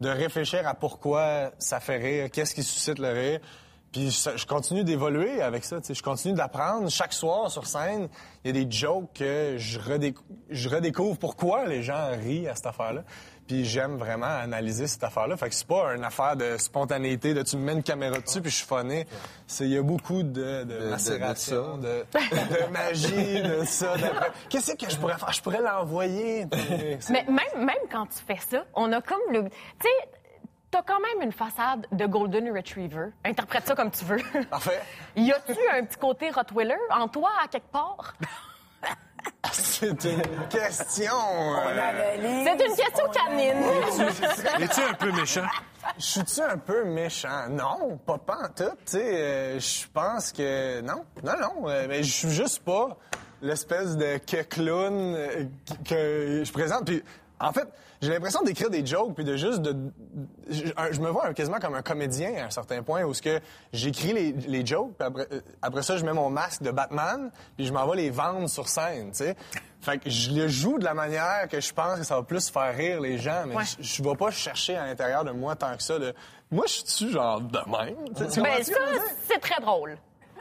[0.00, 3.40] de réfléchir à pourquoi ça fait rire, qu'est-ce qui suscite le rire.
[3.92, 5.80] Puis je, je continue d'évoluer avec ça.
[5.80, 5.94] tu sais.
[5.94, 6.90] Je continue d'apprendre.
[6.90, 8.08] Chaque soir sur scène,
[8.44, 12.54] il y a des jokes que je, redécou- je redécouvre pourquoi les gens rient à
[12.54, 13.02] cette affaire-là.
[13.46, 15.38] Puis j'aime vraiment analyser cette affaire-là.
[15.38, 18.42] Fait que c'est pas une affaire de spontanéité, de tu me mets une caméra dessus
[18.42, 19.06] puis je suis phoné.
[19.46, 23.96] C'est il y a beaucoup de, de, macération, de, de magie, de ça.
[23.96, 24.02] de-
[24.50, 25.32] Qu'est-ce que je pourrais faire?
[25.32, 26.46] Je pourrais l'envoyer.
[27.08, 29.44] Mais même, même quand tu fais ça, on a comme le.
[29.44, 29.50] Tu
[29.82, 30.08] sais,
[30.70, 33.08] t'as quand même une façade de Golden Retriever.
[33.24, 34.18] Interprète ça comme tu veux.
[34.50, 34.80] Parfait.
[35.16, 38.14] Y a-tu un petit côté Rottweiler en toi, à quelque part?
[39.52, 41.12] C'est une question.
[41.56, 43.62] euh, C'est une question canine.
[44.60, 45.46] Es-tu un peu méchant?
[45.98, 47.48] Je suis-tu un peu méchant?
[47.48, 48.70] Non, pas, pas en tout.
[48.84, 50.80] Tu sais, euh, je pense que...
[50.82, 51.68] Non, non, non.
[51.68, 52.96] euh, mais je suis juste pas
[53.42, 55.16] l'espèce de que clown
[55.88, 56.84] que je présente.
[56.86, 57.02] Puis,
[57.40, 57.68] en fait,
[58.00, 59.74] j'ai l'impression d'écrire des jokes puis de juste de...
[60.48, 63.12] Je, un- je me vois un- quasiment comme un comédien à un certain point où
[63.14, 63.40] ce que
[63.72, 67.30] j'écris les, les jokes puis après, euh, après ça, je mets mon masque de Batman
[67.56, 69.36] puis je m'en vais les vendre sur scène, tu sais.
[69.80, 72.50] Fait que je le joue de la manière que je pense que ça va plus
[72.50, 73.62] faire rire les gens, mais Ouais.
[73.78, 76.12] je, je vais pas chercher à l'intérieur de moi tant que ça de...
[76.50, 77.96] Moi, je suis genre de même?
[78.16, 78.72] Tu sais, tu Ben, ça,
[79.28, 79.96] c'est très drôle.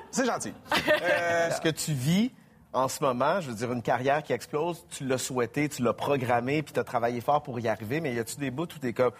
[0.10, 0.54] C'est gentil.
[0.72, 2.32] Ce que tu vis
[2.74, 5.94] en ce moment, je veux dire, une carrière qui explose, tu l'as souhaité, tu l'as
[5.94, 8.80] programmé, puis tu as travaillé fort pour y arriver, mais y a-tu des bouts où
[8.80, 9.12] t'es comme,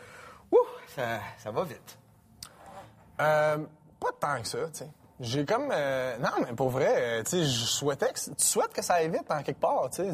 [0.52, 0.58] ouh,
[0.96, 1.98] ça, ça va vite?
[3.20, 3.58] Euh,
[4.00, 4.88] pas tant que ça, tu sais.
[5.20, 5.70] J'ai comme...
[5.72, 8.20] euh, non, mais pour vrai, euh, tu sais, je souhaitais que...
[8.20, 10.14] Tu souhaites que ça aille vite en quelque part, tu sais.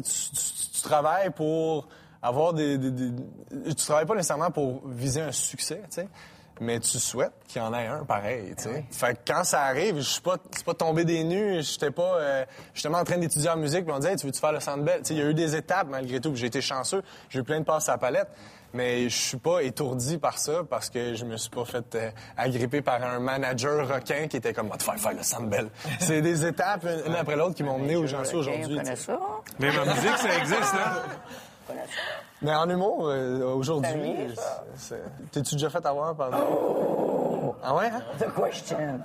[0.72, 1.88] Tu, travailles pour
[2.22, 6.08] avoir des, des- des- Tu travailles pas nécessairement pour viser un succès, tu sais.
[6.60, 8.84] Mais tu souhaites qu'il y en ait un pareil, tu sais.
[8.90, 10.36] Fait que quand ça arrive, je suis pas...
[10.52, 12.16] C'est pas tombé des nues, j'étais pas...
[12.18, 14.60] euh, justement en train d'étudier en musique, puis on disait, Hey, tu veux-tu faire le
[14.60, 14.98] Centre Bell?
[14.98, 17.02] Tu sais, il y a eu des étapes, malgré tout, j'ai été chanceux.
[17.28, 18.28] J'ai eu plein de passes à la palette.
[18.72, 22.10] Mais je suis pas étourdi par ça parce que je me suis pas fait euh,
[22.36, 25.68] agripper par un manager requin qui était comme, va te faire faire le Sandbell.
[26.00, 28.76] C'est des étapes, une, une après l'autre, qui m'ont mené où j'en suis aujourd'hui.
[29.60, 31.02] Même en musique, ça existe, hein?
[32.42, 34.14] Mais en humour, euh, aujourd'hui,
[35.32, 36.30] t'es-tu déjà fait avoir par...
[37.62, 37.86] Ah ouais?
[37.86, 38.02] hein?
[38.18, 39.00] The question.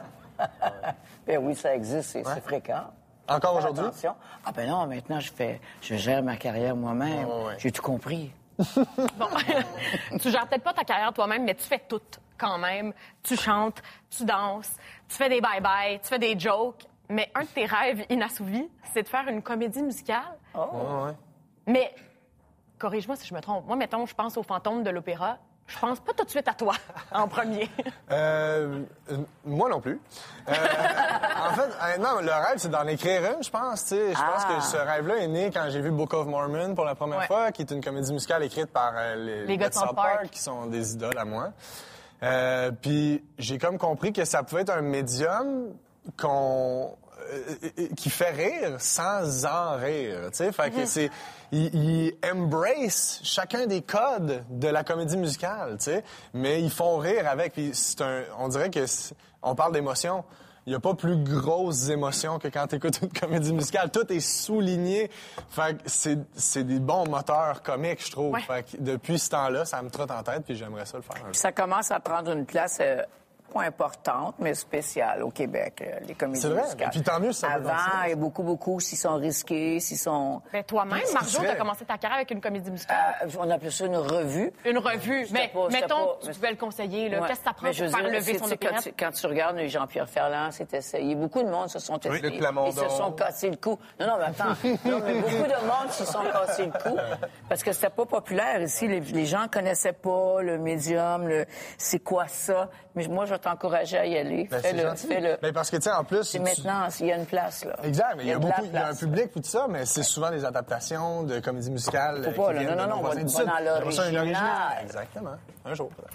[1.27, 2.91] ben oui, ça existe, c'est fréquent.
[3.27, 3.85] Encore aujourd'hui?
[3.85, 4.15] attention.
[4.43, 7.27] Ah ben non, maintenant je fais, je gère ma carrière moi-même.
[7.27, 7.55] Ouais.
[7.59, 8.31] J'ai tout compris.
[9.17, 9.27] Bon,
[10.19, 12.01] tu gères peut-être pas ta carrière toi-même, mais tu fais tout
[12.37, 12.93] quand même.
[13.23, 14.71] Tu chantes, tu danses,
[15.07, 16.85] tu fais des bye-bye, tu fais des jokes.
[17.09, 20.37] Mais un de tes rêves inassouvis, c'est de faire une comédie musicale.
[20.53, 21.13] Ouais, ouais.
[21.65, 21.93] Mais,
[22.79, 23.65] corrige-moi si je me trompe.
[23.67, 25.37] Moi, mettons, je pense aux fantômes de l'opéra.
[25.67, 26.73] Je pense pas tout de suite à toi,
[27.11, 27.69] en premier.
[28.09, 29.99] Euh, euh, moi non plus.
[30.47, 30.51] Euh,
[31.47, 33.83] en fait, honnêtement, le rêve, c'est d'en écrire une, je pense.
[33.83, 34.07] tu sais.
[34.13, 34.55] Je pense Ah.
[34.55, 37.27] que ce rêve-là est né quand j'ai vu Book of Mormon pour la première Ouais.
[37.27, 40.29] fois, qui est une comédie musicale écrite par les, Les gars de South Park.
[40.31, 41.51] qui sont des idoles à moi.
[42.81, 45.67] Puis j'ai comme compris que ça pouvait être un médium
[46.19, 46.95] qu'on
[47.95, 50.51] qui fait rire sans en rire, tu sais.
[50.51, 51.11] Fait que c'est
[51.51, 56.97] il, il embrace chacun des codes de la comédie musicale, tu sais, mais ils font
[56.97, 57.53] rire avec.
[57.53, 58.85] Puis c'est un, on dirait que
[59.41, 60.23] on parle d'émotion.
[60.65, 63.89] il n'y a pas plus grosses émotions que quand tu écoutes une comédie musicale.
[63.89, 65.09] Tout est souligné.
[65.49, 68.38] Fait que c'est, c'est des bons moteurs comiques, je trouve.
[68.39, 71.15] Fait que depuis ce temps-là, ça me trotte en tête, puis j'aimerais ça le faire
[71.17, 71.35] un jour.
[71.35, 73.01] Ça commence à prendre une place euh,
[73.53, 76.63] pas importante, mais spéciale au Québec, euh, les comédies C'est vrai.
[76.63, 76.89] musicales.
[76.91, 77.51] Puis tant mieux ça.
[77.51, 80.41] Avant, et beaucoup, beaucoup, s'ils sont risqués, s'ils sont...
[80.53, 82.97] Ben, toi-même, Marjo, t'as commencé ta carrière avec une comédie musicale.
[83.23, 84.51] Euh, on appelle ça une revue.
[84.65, 85.27] Une revue.
[85.31, 87.09] Mais pas- mettons, pas- tu pouvais le conseiller.
[87.09, 87.27] Ouais.
[87.27, 89.59] Qu'est-ce que ça prend Mais pour faire dire, lever son quand, tu, quand tu regardes
[89.67, 91.15] Jean-Pierre Ferland, s'est essayé.
[91.15, 92.21] Beaucoup de monde se sont essayés.
[92.21, 93.77] Luc Ils se sont cassés le cou.
[93.99, 94.55] Non, non, mais attends.
[94.89, 96.97] Non, mais beaucoup de monde se sont cassés le cou
[97.47, 98.88] parce que c'était pas populaire ici.
[98.88, 101.45] Les, les gens connaissaient pas le médium, le
[101.77, 102.69] c'est quoi ça?
[102.95, 104.47] Mais moi, je t'encourager à y aller.
[104.49, 105.38] Ben, Fais-le, fais-le.
[105.41, 106.23] Ben, parce que, tu sais, en plus...
[106.23, 107.75] C'est tu- maintenant, il y a une place, là.
[107.84, 109.86] Exact, mais il y a, beaucoup, il y a un public puis tout ça, mais
[109.86, 112.23] c'est souvent des adaptations de comédies musicales.
[112.36, 112.75] Faut euh, pas, qui là.
[112.75, 114.78] Non, non, non, on va- dans J'aimerais ça, une l'original.
[114.84, 115.36] Exactement.
[115.65, 116.13] Un jour, peut-être.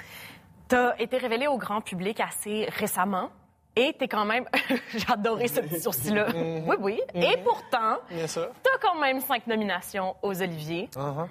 [0.68, 3.28] T'as été révélé au grand public assez récemment.
[3.76, 4.44] Et t'es quand même...
[4.94, 6.26] J'ai adoré ce petit sourcil-là.
[6.34, 7.00] Oui, oui.
[7.14, 7.98] Et pourtant.
[8.08, 8.48] Bien sûr.
[8.62, 10.88] t'as quand même cinq nominations aux Oliviers.
[10.94, 11.26] Uh-huh.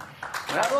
[0.49, 0.75] Bravo!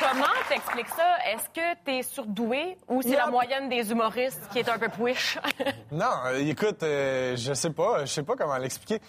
[0.00, 1.16] Comment t'expliques ça?
[1.26, 5.38] Est-ce que t'es surdoué ou c'est la moyenne des humoristes qui est un peu push?
[5.92, 9.00] Non, euh, écoute, euh, je sais pas, je sais pas comment l'expliquer.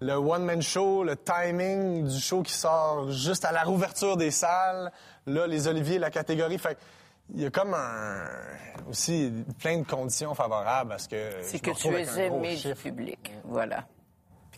[0.00, 4.92] Le one-man show, le timing du show qui sort juste à la rouverture des salles,
[5.26, 6.78] là, les Oliviers, la catégorie, fait
[7.34, 8.24] il y a comme un
[8.88, 13.32] aussi plein de conditions favorables parce que C'est que tu es aimé du public.
[13.44, 13.84] Voilà.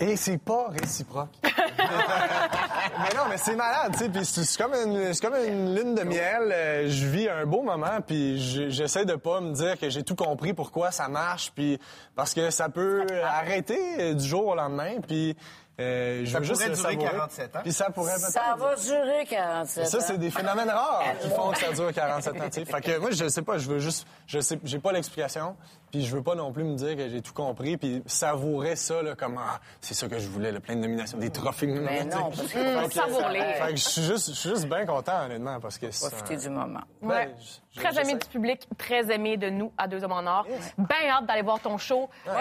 [0.00, 1.28] Et c'est pas réciproque.
[1.44, 4.08] mais non, mais c'est malade, tu sais.
[4.08, 6.50] Puis c'est comme une, c'est comme une lune de miel.
[6.52, 10.02] Euh, je vis un beau moment, puis je- j'essaie de pas me dire que j'ai
[10.02, 11.78] tout compris pourquoi ça marche, puis
[12.16, 15.36] parce que ça peut arrêter euh, du jour au lendemain, puis
[15.80, 17.10] euh, je Ça veux juste pourrait le durer savourer.
[17.10, 17.60] 47 ans.
[17.62, 18.30] Puis ça pourrait peut-être.
[18.32, 20.18] Ça va durer 47 Ça, c'est ans.
[20.18, 22.44] des phénomènes rares qui font que ça dure 47 ans.
[22.50, 22.64] tu sais.
[22.66, 25.56] Fait que moi, je sais pas, je veux juste, je sais, j'ai pas l'explication,
[25.90, 29.02] puis je veux pas non plus me dire que j'ai tout compris, puis savourer ça
[29.02, 31.80] là, comme ah, c'est ça que je voulais, le plein de nominations, des trophées de
[31.80, 32.90] Mais non, parce que- Mmh.
[32.90, 36.34] Fait que je suis juste, je suis juste bien content honnêtement parce que c'est Profiter
[36.34, 36.80] un- du moment.
[37.02, 37.26] Ouais.
[37.26, 37.34] Ben,
[37.74, 40.44] je- Très aimé du public, très aimé de nous à Deux Hommes en Or.
[40.76, 42.10] Bien hâte d'aller voir ton show.
[42.26, 42.32] Euh,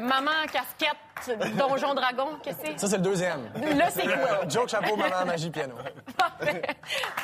[0.00, 2.78] maman, casquette, Donjon Dragon, qu'est-ce que c'est?
[2.80, 3.40] Ça c'est le deuxième.
[3.54, 4.18] Le sequel.
[4.48, 5.74] Joke chapeau maman magie piano.
[6.16, 6.62] Parfait.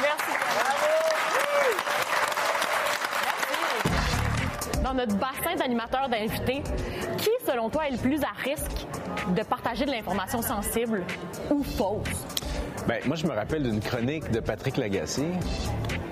[0.00, 0.30] Merci.
[0.30, 2.06] Merci.
[4.90, 6.62] Dans notre bassin d'animateurs d'invités,
[7.18, 8.88] qui, selon toi, est le plus à risque
[9.36, 11.04] de partager de l'information sensible
[11.48, 12.08] ou fausse?
[12.88, 15.26] Ben, moi, je me rappelle d'une chronique de Patrick Lagacé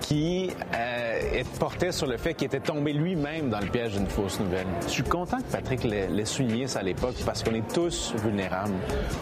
[0.01, 4.38] qui euh, portait sur le fait qu'il était tombé lui-même dans le piège d'une fausse
[4.38, 4.67] nouvelle.
[4.85, 8.75] Je suis content que Patrick l'ait souligné ça à l'époque parce qu'on est tous vulnérables.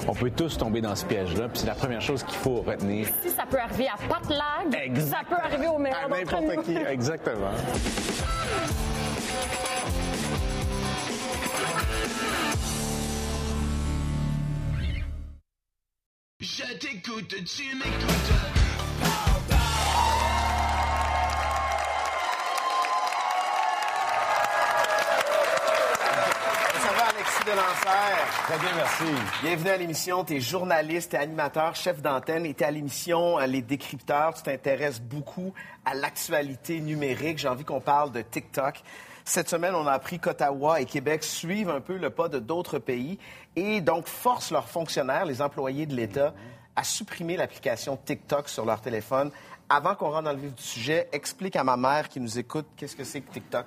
[0.07, 3.09] On peut tous tomber dans ce piège-là, puis c'est la première chose qu'il faut retenir.
[3.23, 5.17] Si ça peut arriver à Pat Lag, Exact.
[5.17, 6.63] ça peut arriver au meilleur À d'entre n'importe nous.
[6.63, 7.51] qui, exactement.
[16.49, 18.33] Je t'écoute, tu m'écoutes.
[26.79, 27.89] Ça va, Alexis Delancer?
[28.45, 29.05] Très bien, merci.
[29.43, 30.25] Bienvenue à l'émission.
[30.25, 32.47] Tu es journaliste, t'es animateur, chef d'antenne.
[32.47, 34.35] Et t'es à l'émission euh, Les Décrypteurs.
[34.35, 35.53] Tu t'intéresses beaucoup
[35.85, 37.39] à l'actualité numérique.
[37.39, 38.85] J'ai envie qu'on parle de TikTok.
[39.29, 42.79] Cette semaine, on a appris qu'Ottawa et Québec suivent un peu le pas de d'autres
[42.79, 43.19] pays
[43.57, 46.33] et donc forcent leurs fonctionnaires, les employés de l'État,
[46.77, 49.33] à supprimer l'application TikTok sur leur téléphone.
[49.69, 52.67] Avant qu'on rentre dans le vif du sujet, explique à ma mère qui nous écoute
[52.77, 53.67] qu'est-ce que c'est que TikTok.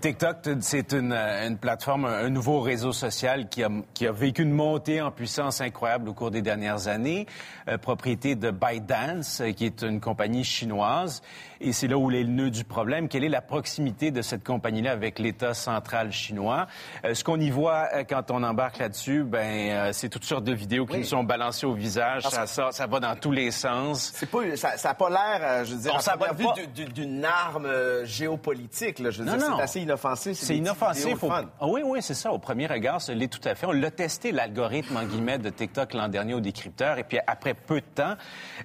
[0.00, 4.42] TikTok, c'est une, euh, une plateforme, un nouveau réseau social qui a, qui a vécu
[4.42, 7.26] une montée en puissance incroyable au cours des dernières années,
[7.68, 11.22] euh, propriété de ByteDance, euh, qui est une compagnie chinoise.
[11.60, 13.08] Et c'est là où est le nœud du problème.
[13.08, 16.68] Quelle est la proximité de cette compagnie-là avec l'État central chinois?
[17.04, 20.52] Euh, ce qu'on y voit euh, quand on embarque là-dessus, ben, c'est toutes sortes de
[20.52, 20.98] vidéos qui Oui.
[21.00, 22.22] nous sont balancées au visage.
[22.28, 24.12] Ça, va dans tous les sens.
[24.14, 26.52] C'est pas, ça, ça a pas l'air, je veux dire, On vue pas.
[26.54, 28.98] du- du- d'une arme euh, géopolitique.
[28.98, 29.10] Là.
[29.10, 29.56] Je veux Non, dire, non.
[29.56, 30.36] c'est assez inoffensif.
[30.36, 31.22] C'est inoffensif.
[31.22, 31.30] au-.
[31.32, 32.32] Ah oui, oui, c'est ça.
[32.32, 33.66] Au premier regard, ça l'est tout à fait.
[33.66, 36.98] On l'a testé, l'algorithme, en guillemets, de TikTok l'an dernier au décrypteur.
[36.98, 38.14] Et puis, après peu de temps,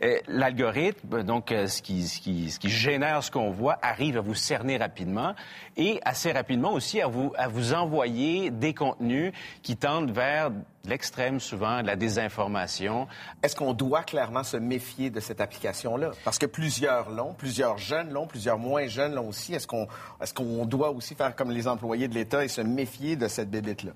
[0.04, 4.18] euh, l'algorithme, donc, euh, ce, qui, ce, qui, ce qui génère ce qu'on voit, arrive
[4.18, 5.34] à vous cerner rapidement
[5.78, 9.32] et assez rapidement aussi à vous, à vous envoyer des contenus
[9.64, 10.52] qui tendent vers
[10.86, 13.08] l'extrême, souvent, de la désinformation.
[13.44, 16.12] Est-ce qu'on doit clairement se méfier de cette application-là?
[16.23, 19.54] Parce que plusieurs l'ont, plusieurs jeunes l'ont, plusieurs moins jeunes l'ont aussi.
[19.54, 19.88] Est-ce qu'on
[20.21, 23.50] est qu'on doit aussi faire comme les employés de l'État et se méfier de cette
[23.50, 23.92] bébête-là?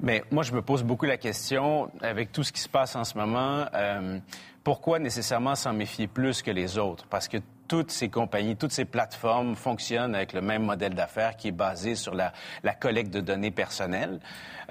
[0.00, 3.04] Mais moi, je me pose beaucoup la question, avec tout ce qui se passe en
[3.04, 4.18] ce moment, euh,
[4.64, 7.06] pourquoi nécessairement s'en méfier plus que les autres?
[7.08, 7.38] Parce que
[7.68, 11.94] toutes ces compagnies, toutes ces plateformes fonctionnent avec le même modèle d'affaires qui est basé
[11.94, 12.32] sur la,
[12.78, 14.20] collecte de données personnelles.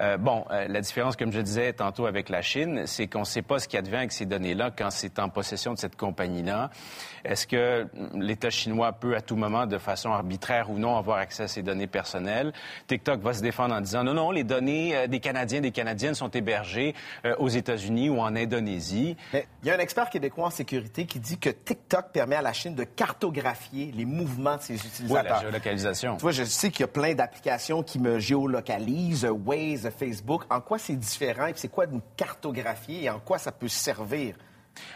[0.00, 3.24] Euh, bon, euh, la différence, comme je disais tantôt avec la Chine, c'est qu'on ne
[3.24, 6.70] sait pas ce qui advient avec ces données-là quand c'est en possession de cette compagnie-là.
[7.24, 11.44] Est-ce que l'État chinois peut à tout moment, de façon arbitraire ou non, avoir accès
[11.44, 12.52] à ces données personnelles?
[12.86, 16.14] TikTok va se défendre en disant non, non, les données euh, des Canadiens, des Canadiennes
[16.14, 19.16] sont hébergées euh, aux États-Unis ou en Indonésie.
[19.32, 22.52] Il y a un expert québécois en sécurité qui dit que TikTok permet à la
[22.52, 25.24] Chine de cartographier les mouvements de ses Oui, utilisateurs.
[25.34, 26.16] la géolocalisation.
[26.16, 30.42] Tu vois, je sais qu'il y a plein d'applications qui me géolocalisent, Waze, Facebook.
[30.50, 33.68] En quoi c'est différent et c'est quoi de nous cartographier et en quoi ça peut
[33.68, 34.34] servir?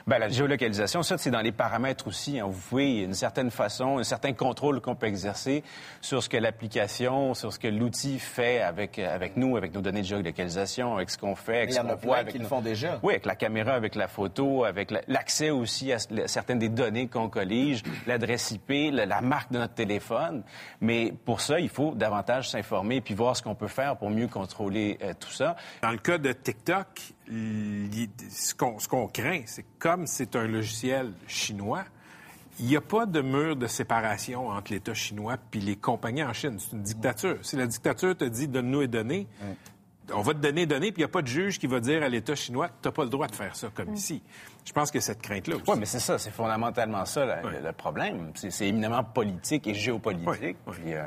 [0.07, 2.39] Ben, la géolocalisation, ça, c'est dans les paramètres aussi.
[2.41, 2.47] hein.
[2.49, 5.63] Vous pouvez, une certaine façon, un certain contrôle qu'on peut exercer
[6.01, 10.01] sur ce que l'application, sur ce que l'outil fait avec, avec nous, avec nos données
[10.03, 12.17] de géolocalisation, avec ce qu'on fait, avec Il y ce qu'on voit.
[12.19, 12.99] avec qui le nos- font déjà.
[13.03, 17.07] Oui, avec la caméra, avec la photo, avec la- l'accès aussi à certaines des données
[17.09, 20.43] qu'on collige, l'adresse IP, la, la marque de notre téléphone.
[20.81, 24.29] Mais pour ça, il faut davantage s'informer puis voir ce qu'on peut faire pour mieux
[24.29, 25.57] contrôler euh, tout ça.
[25.83, 26.87] Dans le cas de TikTok,
[27.29, 31.85] ce qu'on craint, c'est que comme c'est un logiciel chinois,
[32.61, 36.33] il n'y a pas de mur de séparation entre l'État chinois puis les compagnies en
[36.33, 36.59] Chine.
[36.59, 37.39] C'est une dictature.
[37.43, 39.27] Si la dictature te dit donne-nous et données,
[40.13, 41.81] on va te donner et donner, puis il n'y a pas de juge qui va
[41.81, 44.23] dire à l'État chinois tu n'as pas le droit de faire ça comme ici.
[44.65, 45.65] Je pense que cette crainte-là aussi.
[45.69, 48.33] Oui, mais c'est ça, c'est fondamentalement ça le, problème.
[48.35, 50.57] C'est c'est éminemment politique et géopolitique.
[50.71, 51.05] Puis, euh,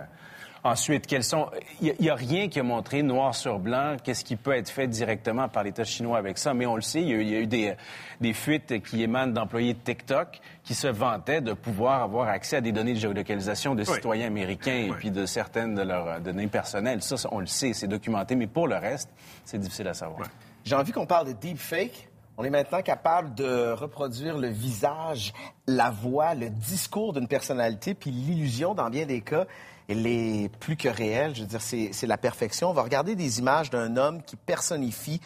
[0.64, 1.50] ensuite, quels sont
[1.82, 4.88] Il n'y a, rien qui a montré noir sur blanc qu'est-ce qui peut être fait
[4.88, 6.54] directement par l'État chinois avec ça.
[6.54, 7.74] Mais on le sait, il y a, eu- il y a eu des,
[8.20, 12.62] des fuites qui émanent d'employés de TikTok qui se vantaient de pouvoir avoir accès à
[12.62, 13.94] des données de géolocalisation de Oui.
[13.96, 17.02] citoyens américains et puis de certaines de leurs euh, données personnelles.
[17.02, 18.36] Ça, ça, on le sait, c'est documenté.
[18.36, 19.10] Mais pour le reste,
[19.46, 20.28] c'est difficile à savoir.
[20.64, 22.08] J'ai envie qu'on parle de deepfake.
[22.38, 25.34] On est maintenant capable de reproduire le visage,
[25.68, 29.46] la voix, le discours d'une personnalité, puis l'illusion, dans bien des cas,
[29.92, 31.36] elle est plus que réelle.
[31.36, 32.70] Je veux dire, c'est la perfection.
[32.70, 35.22] On va regarder des images d'un homme qui personnifie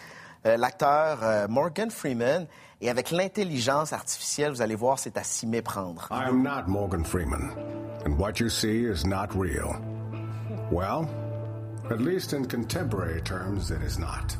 [0.45, 2.47] euh, l'acteur euh, Morgan Freeman.
[2.81, 6.07] Et avec l'intelligence artificielle, vous allez voir, c'est à s'y méprendre.
[6.11, 7.51] I am not Morgan Freeman,
[8.05, 9.75] and what you see is not real.
[10.71, 11.07] Well,
[11.89, 14.37] at least in contemporary terms, it is not.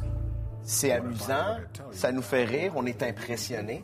[0.64, 1.58] C'est amusant,
[1.92, 3.84] ça nous fait rire, on est impressionné,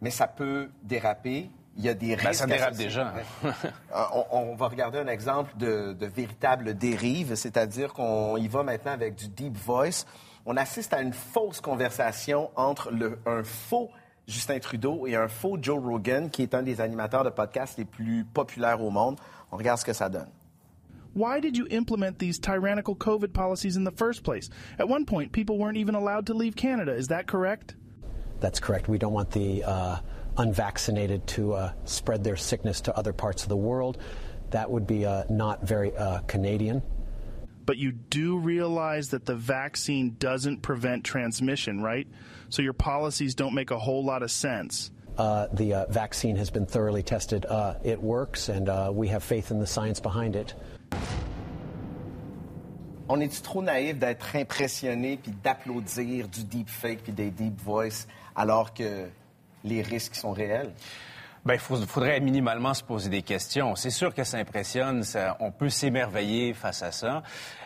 [0.00, 1.50] mais ça peut déraper.
[1.76, 2.16] Il y a des.
[2.16, 2.34] Ben, risques.
[2.34, 3.12] ça dérape déjà.
[3.42, 3.50] Ouais.
[3.94, 4.02] Euh,
[4.32, 8.92] on, on va regarder un exemple de, de véritable dérive, c'est-à-dire qu'on y va maintenant
[8.92, 10.04] avec du deep voice.
[10.44, 13.90] On assiste à une fausse conversation entre le- un faux
[14.26, 17.84] Justin Trudeau et un faux Joe Rogan, qui est un des animateurs de podcasts les
[17.84, 19.16] plus populaires au monde.
[19.52, 20.28] On regarde ce que ça donne.
[21.14, 24.50] Why did you implement these tyrannical COVID policies in the first place?
[24.78, 26.92] At one point, people weren't even allowed to leave Canada.
[26.94, 27.74] Is that correct?
[28.40, 28.88] That's correct.
[28.88, 29.96] We don't want the uh,
[30.38, 33.98] unvaccinated to uh, spread their sickness to other parts of the world.
[34.50, 36.82] That would be uh, not very uh, Canadian.
[37.64, 42.06] But you do realize that the vaccine doesn't prevent transmission, right?
[42.48, 44.92] So your policies don't make a whole lot of sense.
[45.18, 47.44] Uh, the uh, vaccine has been thoroughly tested.
[47.46, 50.54] Uh, it works, and uh, we have faith in the science behind it.
[53.08, 58.74] On est trop naïf d'être impressionné puis d'applaudir du deepfake puis des deep voice alors
[58.74, 59.08] que
[59.66, 60.70] les risques sont réels?
[61.46, 63.76] Ben, il faudrait minimalement se poser des questions.
[63.76, 65.04] C'est sûr que ça impressionne,
[65.38, 67.22] on peut s'émerveiller face à ça,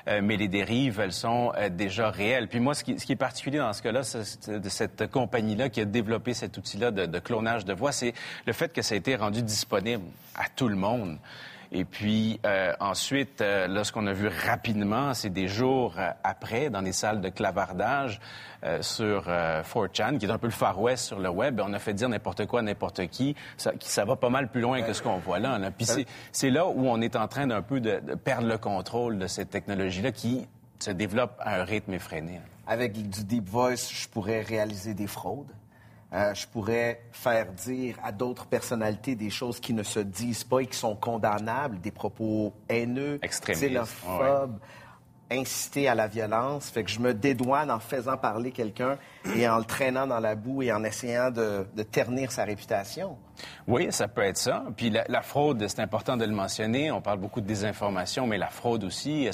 [0.07, 2.46] euh, mais les dérives, elles sont euh, déjà réelles.
[2.48, 4.03] Puis moi, ce qui, qui est particulier dans ce cas-là,
[4.48, 8.12] de cette compagnie-là qui a développé cet outil-là de, de clonage de voix, c'est
[8.44, 11.16] le fait que ça a été rendu disponible à tout le monde.
[11.73, 16.83] Et puis euh, ensuite, euh, là, a vu rapidement, c'est des jours euh, après, dans
[16.83, 18.21] des salles de clavardage
[18.64, 21.73] euh, sur euh, 4chan, qui est un peu le Far West sur le web, on
[21.73, 23.37] a fait dire n'importe quoi à n'importe qui.
[23.57, 25.59] Ça, ça va pas mal plus loin que ce qu'on voit là.
[25.59, 25.71] là.
[25.71, 25.87] Puis
[26.33, 29.29] c'est là où on est en train d'un peu de, de perdre le contrôle de
[29.29, 30.49] cette technologie-là qui
[30.81, 32.41] se développe à un rythme effréné.
[32.66, 35.53] Avec du deep voice, je pourrais réaliser des fraudes.
[36.12, 40.61] Euh, je pourrais faire dire à d'autres personnalités des choses qui ne se disent pas
[40.61, 44.58] et qui sont condamnables, des propos haineux, xénophobes,
[45.31, 46.70] inciter à la violence.
[46.70, 48.99] Fait que je me dédouane en faisant parler quelqu'un
[49.37, 53.16] et en le traînant dans la boue et en essayant de, ternir sa réputation.
[53.66, 54.64] Oui, ça peut être ça.
[54.76, 56.91] Puis la, fraude, c'est important de le mentionner.
[56.91, 59.31] On parle beaucoup de désinformation, mais la fraude aussi.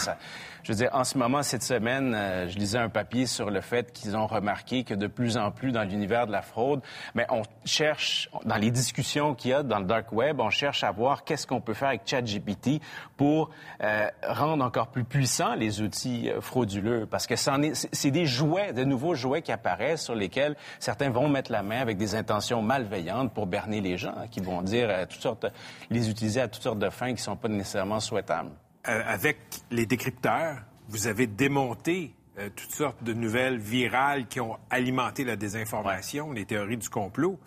[0.62, 3.60] Je veux dire, en ce moment, cette semaine, euh, je lisais un papier sur le
[3.60, 6.80] fait qu'ils ont remarqué que de plus en plus dans l'univers de la fraude,
[7.14, 10.82] mais on cherche, dans les discussions qu'il y a dans le dark web, on cherche
[10.82, 12.80] à voir qu'est-ce qu'on peut faire avec ChatGPT
[13.16, 15.85] pour euh, rendre encore plus puissants les outils
[16.28, 21.10] euh, frauduleux parce que c'est des jouets, de nouveaux jouets qui apparaissent sur lesquels certains
[21.10, 24.62] vont mettre la main avec des intentions malveillantes pour berner les gens, hein, qui vont
[24.62, 25.46] dire à toutes sortes,
[25.90, 28.50] les utiliser à toutes sortes de fins qui sont pas nécessairement souhaitables.
[28.88, 29.38] Euh, avec
[29.70, 30.58] les décrypteurs,
[30.88, 36.44] vous avez démonté euh, toutes sortes de nouvelles virales qui ont alimenté la désinformation, les
[36.44, 37.38] théories du complot.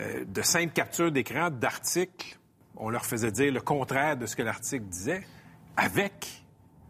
[0.00, 2.38] Euh, de simples captures d'écran d'articles,
[2.76, 5.22] on leur faisait dire le contraire de ce que l'article disait,
[5.76, 6.43] avec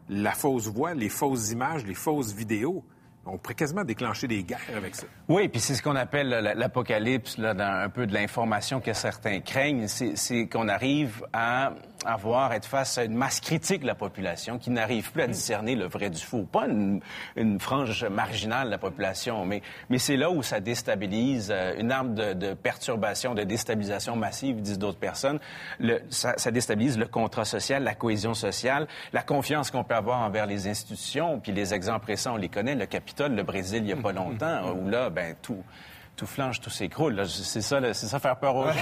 [0.09, 2.85] la fausse voix, les fausses images, les fausses vidéos.
[3.27, 5.07] On pourrait quasiment déclencher des guerres avec ça.
[5.29, 9.87] Oui, puis c'est ce qu'on appelle l'apocalypse, là, un peu de l'information que certains craignent,
[9.89, 11.73] c'est qu'on arrive à
[12.05, 15.75] avoir, être face à une masse critique de la population qui n'arrive plus à discerner
[15.75, 16.43] le vrai du faux.
[16.43, 17.01] Pas une,
[17.37, 21.91] une frange marginale de la population, mais, mais c'est là où ça déstabilise, euh, une
[21.91, 25.39] arme de, de perturbation, de déstabilisation massive, disent d'autres personnes.
[25.79, 30.21] Le, ça, ça déstabilise le contrat social, la cohésion sociale, la confiance qu'on peut avoir
[30.21, 31.41] envers les institutions.
[31.41, 32.75] Puis les exemples récents, on les connaît.
[32.75, 35.63] Le Capitole, le Brésil, il n'y a pas longtemps, où là, ben tout
[36.17, 37.27] tout flanche, tout s'écroule.
[37.29, 38.73] C'est ça, c'est ça faire peur aux gens.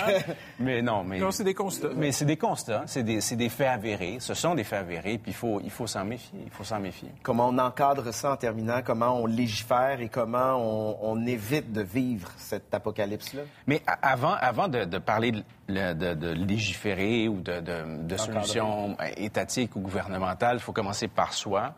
[0.58, 1.88] mais non, mais Non, c'est des constats.
[1.96, 4.18] Mais c'est des constats, c'est des, c'est des faits avérés.
[4.20, 6.38] Ce sont des faits avérés, puis il faut, il faut s'en méfier.
[6.44, 7.08] Il faut s'en méfier.
[7.22, 8.80] Comment on encadre ça en terminant?
[8.84, 13.42] Comment on légifère et comment on, on évite de vivre cet apocalypse-là?
[13.66, 18.16] Mais avant, avant de, de parler de, le- de- de légiférer ou de, de- de
[18.16, 21.74] solutions euh, étatiques ou gouvernementales, il faut commencer par soi.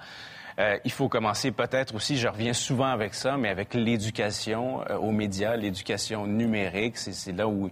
[0.61, 4.97] Euh, il faut commencer peut-être aussi, je reviens souvent avec ça, mais avec l'éducation euh,
[4.97, 6.97] aux médias, l'éducation numérique.
[6.97, 7.71] C'est, là où,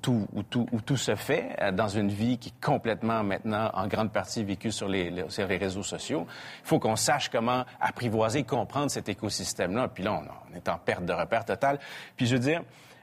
[0.00, 4.72] tout, se fait euh, dans une vie qui est complètement maintenant en grande partie vécue
[4.72, 6.26] sur les, réseaux sociaux.
[6.62, 9.88] Il faut qu'on sache comment apprivoiser, comprendre cet écosystème-là.
[9.88, 11.78] Puis là, on, on est en perte de repère totale.
[12.16, 12.62] Puis je veux dire,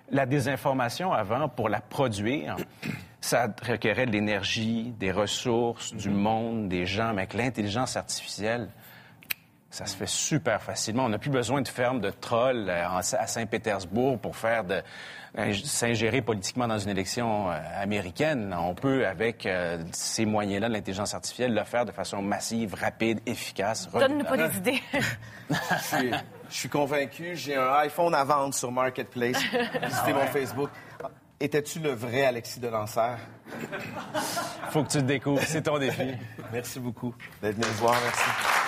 [0.09, 2.57] la désinformation avant, pour la produire,
[3.21, 7.13] ça requérait de l'énergie, des ressources, du monde, des gens.
[7.13, 8.67] Mais avec l'intelligence artificielle,
[9.71, 11.05] ça se fait super facilement.
[11.05, 14.81] On n'a plus besoin de fermes de trolls euh, à Saint-Pétersbourg pour faire de
[15.37, 18.53] euh, s'ingérer politiquement dans une élection euh, américaine.
[18.57, 23.21] On peut, avec euh, ces moyens-là de l'intelligence artificielle, le faire de façon massive, rapide,
[23.25, 23.89] efficace.
[23.89, 24.81] Donne-nous pas des idées.
[25.49, 26.11] Je suis,
[26.49, 27.35] je suis convaincu.
[27.35, 29.37] J'ai un iPhone à vendre sur Marketplace.
[29.83, 30.69] Visitez mon Facebook.
[31.39, 33.15] Étais-tu le vrai Alexis de Lancer?
[34.69, 35.41] Faut que tu te découvres.
[35.45, 36.13] C'est ton défi.
[36.53, 37.95] Merci beaucoup d'être venu me voir.
[38.01, 38.60] Merci.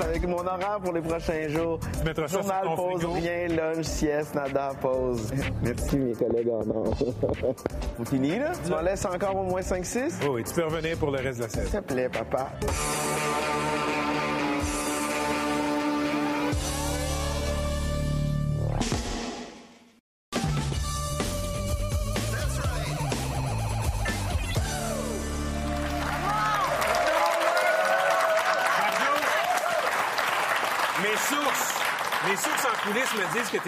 [0.00, 1.78] Avec mon horaire pour les prochains jours.
[1.98, 3.12] Tu mettras ça Journal, sur ton pause, frigo.
[3.14, 5.30] rien, lunch, sieste, nada, pause.
[5.62, 6.94] Merci, mes collègues en or.
[7.98, 8.52] Vous fini, là?
[8.64, 10.14] Tu m'en laisses encore au moins 5-6?
[10.24, 11.78] Oh, oui, tu peux revenir pour le reste de la S'il saison.
[11.82, 12.50] te plaît, papa.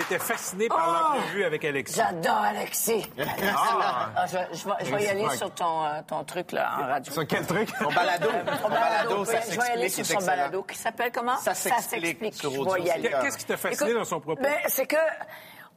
[0.01, 1.97] Étais fasciné par l'entrevue avec Alexis.
[1.97, 3.11] J'adore Alexis.
[3.19, 4.11] Ah.
[4.17, 6.87] Ah, je, je vais, je vais y aller sur ton, euh, ton truc là, en
[6.87, 7.13] radio.
[7.13, 7.69] Sur quel truc?
[7.79, 8.29] Ton balado.
[8.29, 10.37] Ton Ton balado, ça je vais y aller sur c'est son excellent.
[10.37, 11.37] balado qui s'appelle comment?
[11.39, 12.19] Ça s'explique.
[12.21, 14.43] Qu'est-ce qui t'a fasciné Écoute, dans son propos?
[14.43, 14.97] Ben, c'est que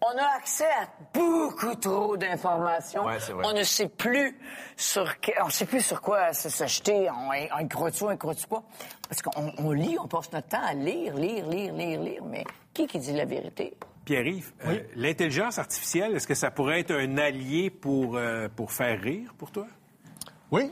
[0.05, 3.05] on a accès à beaucoup trop d'informations.
[3.05, 4.37] Ouais, on ne sait plus
[4.75, 7.09] sur que- on sait plus sur quoi jeter.
[7.09, 8.63] On, on y croit-tu, on y croit-tu pas?
[9.07, 12.23] Parce qu'on on lit, on passe notre temps à lire, lire, lire, lire, lire.
[12.25, 12.43] Mais
[12.73, 13.77] qui qui dit la vérité?
[14.05, 18.99] Pierre-Yves, euh, l'intelligence artificielle, est-ce que ça pourrait être un allié pour, euh, pour faire
[19.01, 19.67] rire pour toi?
[20.51, 20.71] Oui.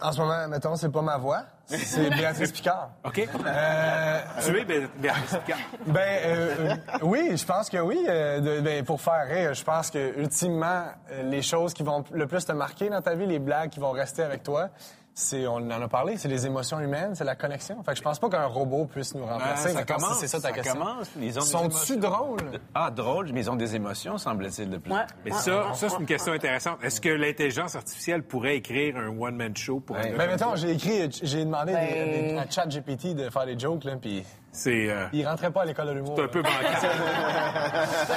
[0.00, 1.42] En ce moment, mettons, c'est pas ma voix.
[1.66, 2.90] C'est Béatrice Picard.
[3.04, 3.18] OK.
[3.44, 5.58] Euh, Tu es Bé- Béatrice Picard.
[5.86, 8.04] Ben euh, oui, je pense que oui.
[8.06, 10.84] de- ben, pour faire rire, je pense que ultimement,
[11.24, 13.90] les choses qui vont le plus te marquer dans ta vie, les blagues qui vont
[13.90, 14.68] rester avec toi,
[15.20, 17.82] c'est, on en a parlé, c'est les émotions humaines, c'est la connexion.
[17.82, 19.70] Fait que je pense pas qu'un robot puisse nous remplacer.
[19.74, 20.74] Ah, ça commence, c'est ça ta ça question.
[20.74, 21.10] commence.
[21.20, 22.60] Ils ont des Sont-tu drôles?
[22.74, 24.92] Ah, drôle, mais ils ont des émotions, semble-t-il, de plus.
[24.92, 25.00] Ouais.
[25.24, 26.78] Mais ça, ça c'est une question intéressante.
[26.84, 31.10] Est-ce que l'intelligence artificielle pourrait écrire un one-man show pour Ben comme mettons, j'ai écrit,
[31.22, 35.06] j'ai demandé Ben- des- des- à ChatGPT de faire des jokes, là, puis C'est euh,
[35.12, 36.14] il rentrait pas à l'école de l'humour.
[36.16, 36.62] c'est un peu bancal.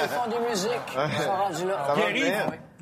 [0.02, 0.70] Ils font des musiques.
[0.94, 1.94] Ils sont rendus là.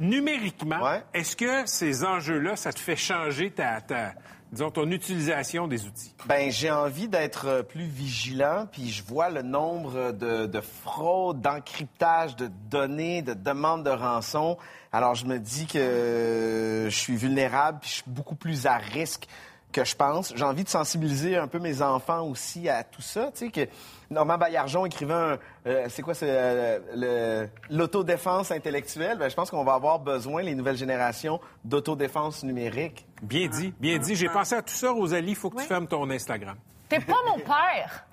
[0.00, 1.02] Numériquement, Ouais.
[1.14, 4.14] est-ce que ces enjeux-là, ça te fait changer ta, ta-
[4.50, 6.14] disons, ton utilisation des outils?
[6.26, 11.42] Ben, j'ai envie d'être euh, plus vigilant, puis je vois le nombre de, de fraudes,
[11.42, 14.56] d'encryptage de données, de demandes de rançon.
[14.90, 19.26] Alors, je me dis que je suis vulnérable, puis je suis beaucoup plus à risque
[19.70, 20.32] que je pense.
[20.34, 23.30] J'ai envie de sensibiliser un peu mes enfants aussi à tout ça.
[23.34, 23.70] Tu sais, que
[24.10, 25.38] Normand Baillargeon écrivait un...
[25.66, 29.18] euh, c'est quoi, c'est euh, l'autodéfense intellectuelle?
[29.18, 33.06] Ben, je pense qu'on va avoir besoin, les nouvelles générations, d'autodéfense numérique.
[33.22, 34.16] Bien dit, bien dit.
[34.16, 35.30] J'ai pensé à tout ça, Rosalie.
[35.30, 36.56] Il faut que tu fermes ton Instagram.
[36.88, 38.04] T'es pas mon père.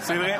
[0.00, 0.36] C'est vrai.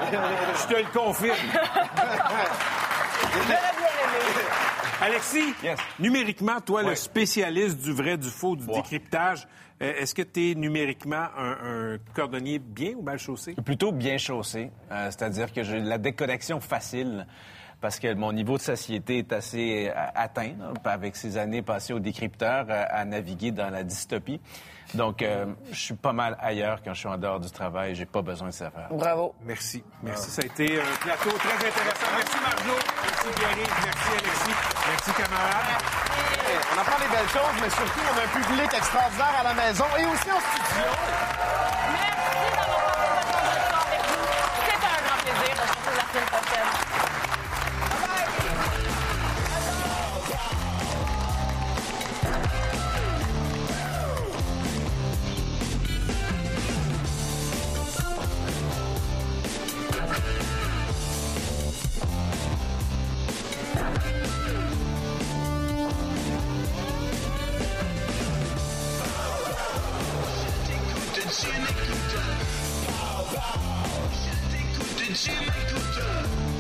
[0.63, 1.37] Je te le confirme.
[5.01, 5.55] Alexis,
[5.99, 9.47] numériquement, toi, le spécialiste du vrai, du faux, du décryptage,
[9.83, 11.57] euh, est-ce que tu es numériquement un,
[11.95, 13.55] un cordonnier bien ou mal chaussé?
[13.65, 17.27] Plutôt bien chaussé, euh, c'est-à-dire que j'ai la déconnexion facile
[17.81, 21.93] parce que mon niveau de satiété est assez euh, atteint là, avec ces années passées
[21.93, 24.41] au décrypteur euh, à naviguer dans la dystopie.
[24.95, 27.95] Donc, euh, je suis pas mal ailleurs quand je suis en dehors du travail.
[27.95, 28.89] J'ai pas besoin de ça faire.
[28.91, 29.35] Bravo.
[29.45, 29.83] Merci.
[30.03, 30.31] Merci.
[30.31, 32.07] Ça a été un plateau très intéressant.
[32.17, 32.79] Merci, Marjo.
[33.03, 33.57] Merci, Pierre.
[33.57, 34.55] Merci, Alexis.
[34.89, 35.83] Merci, camarades.
[36.73, 39.85] On apprend les belles choses, mais surtout, on a un public extraordinaire à la maison
[39.99, 41.66] et aussi en studio.
[75.17, 76.56] Je t'écoute, tu m'écoutes.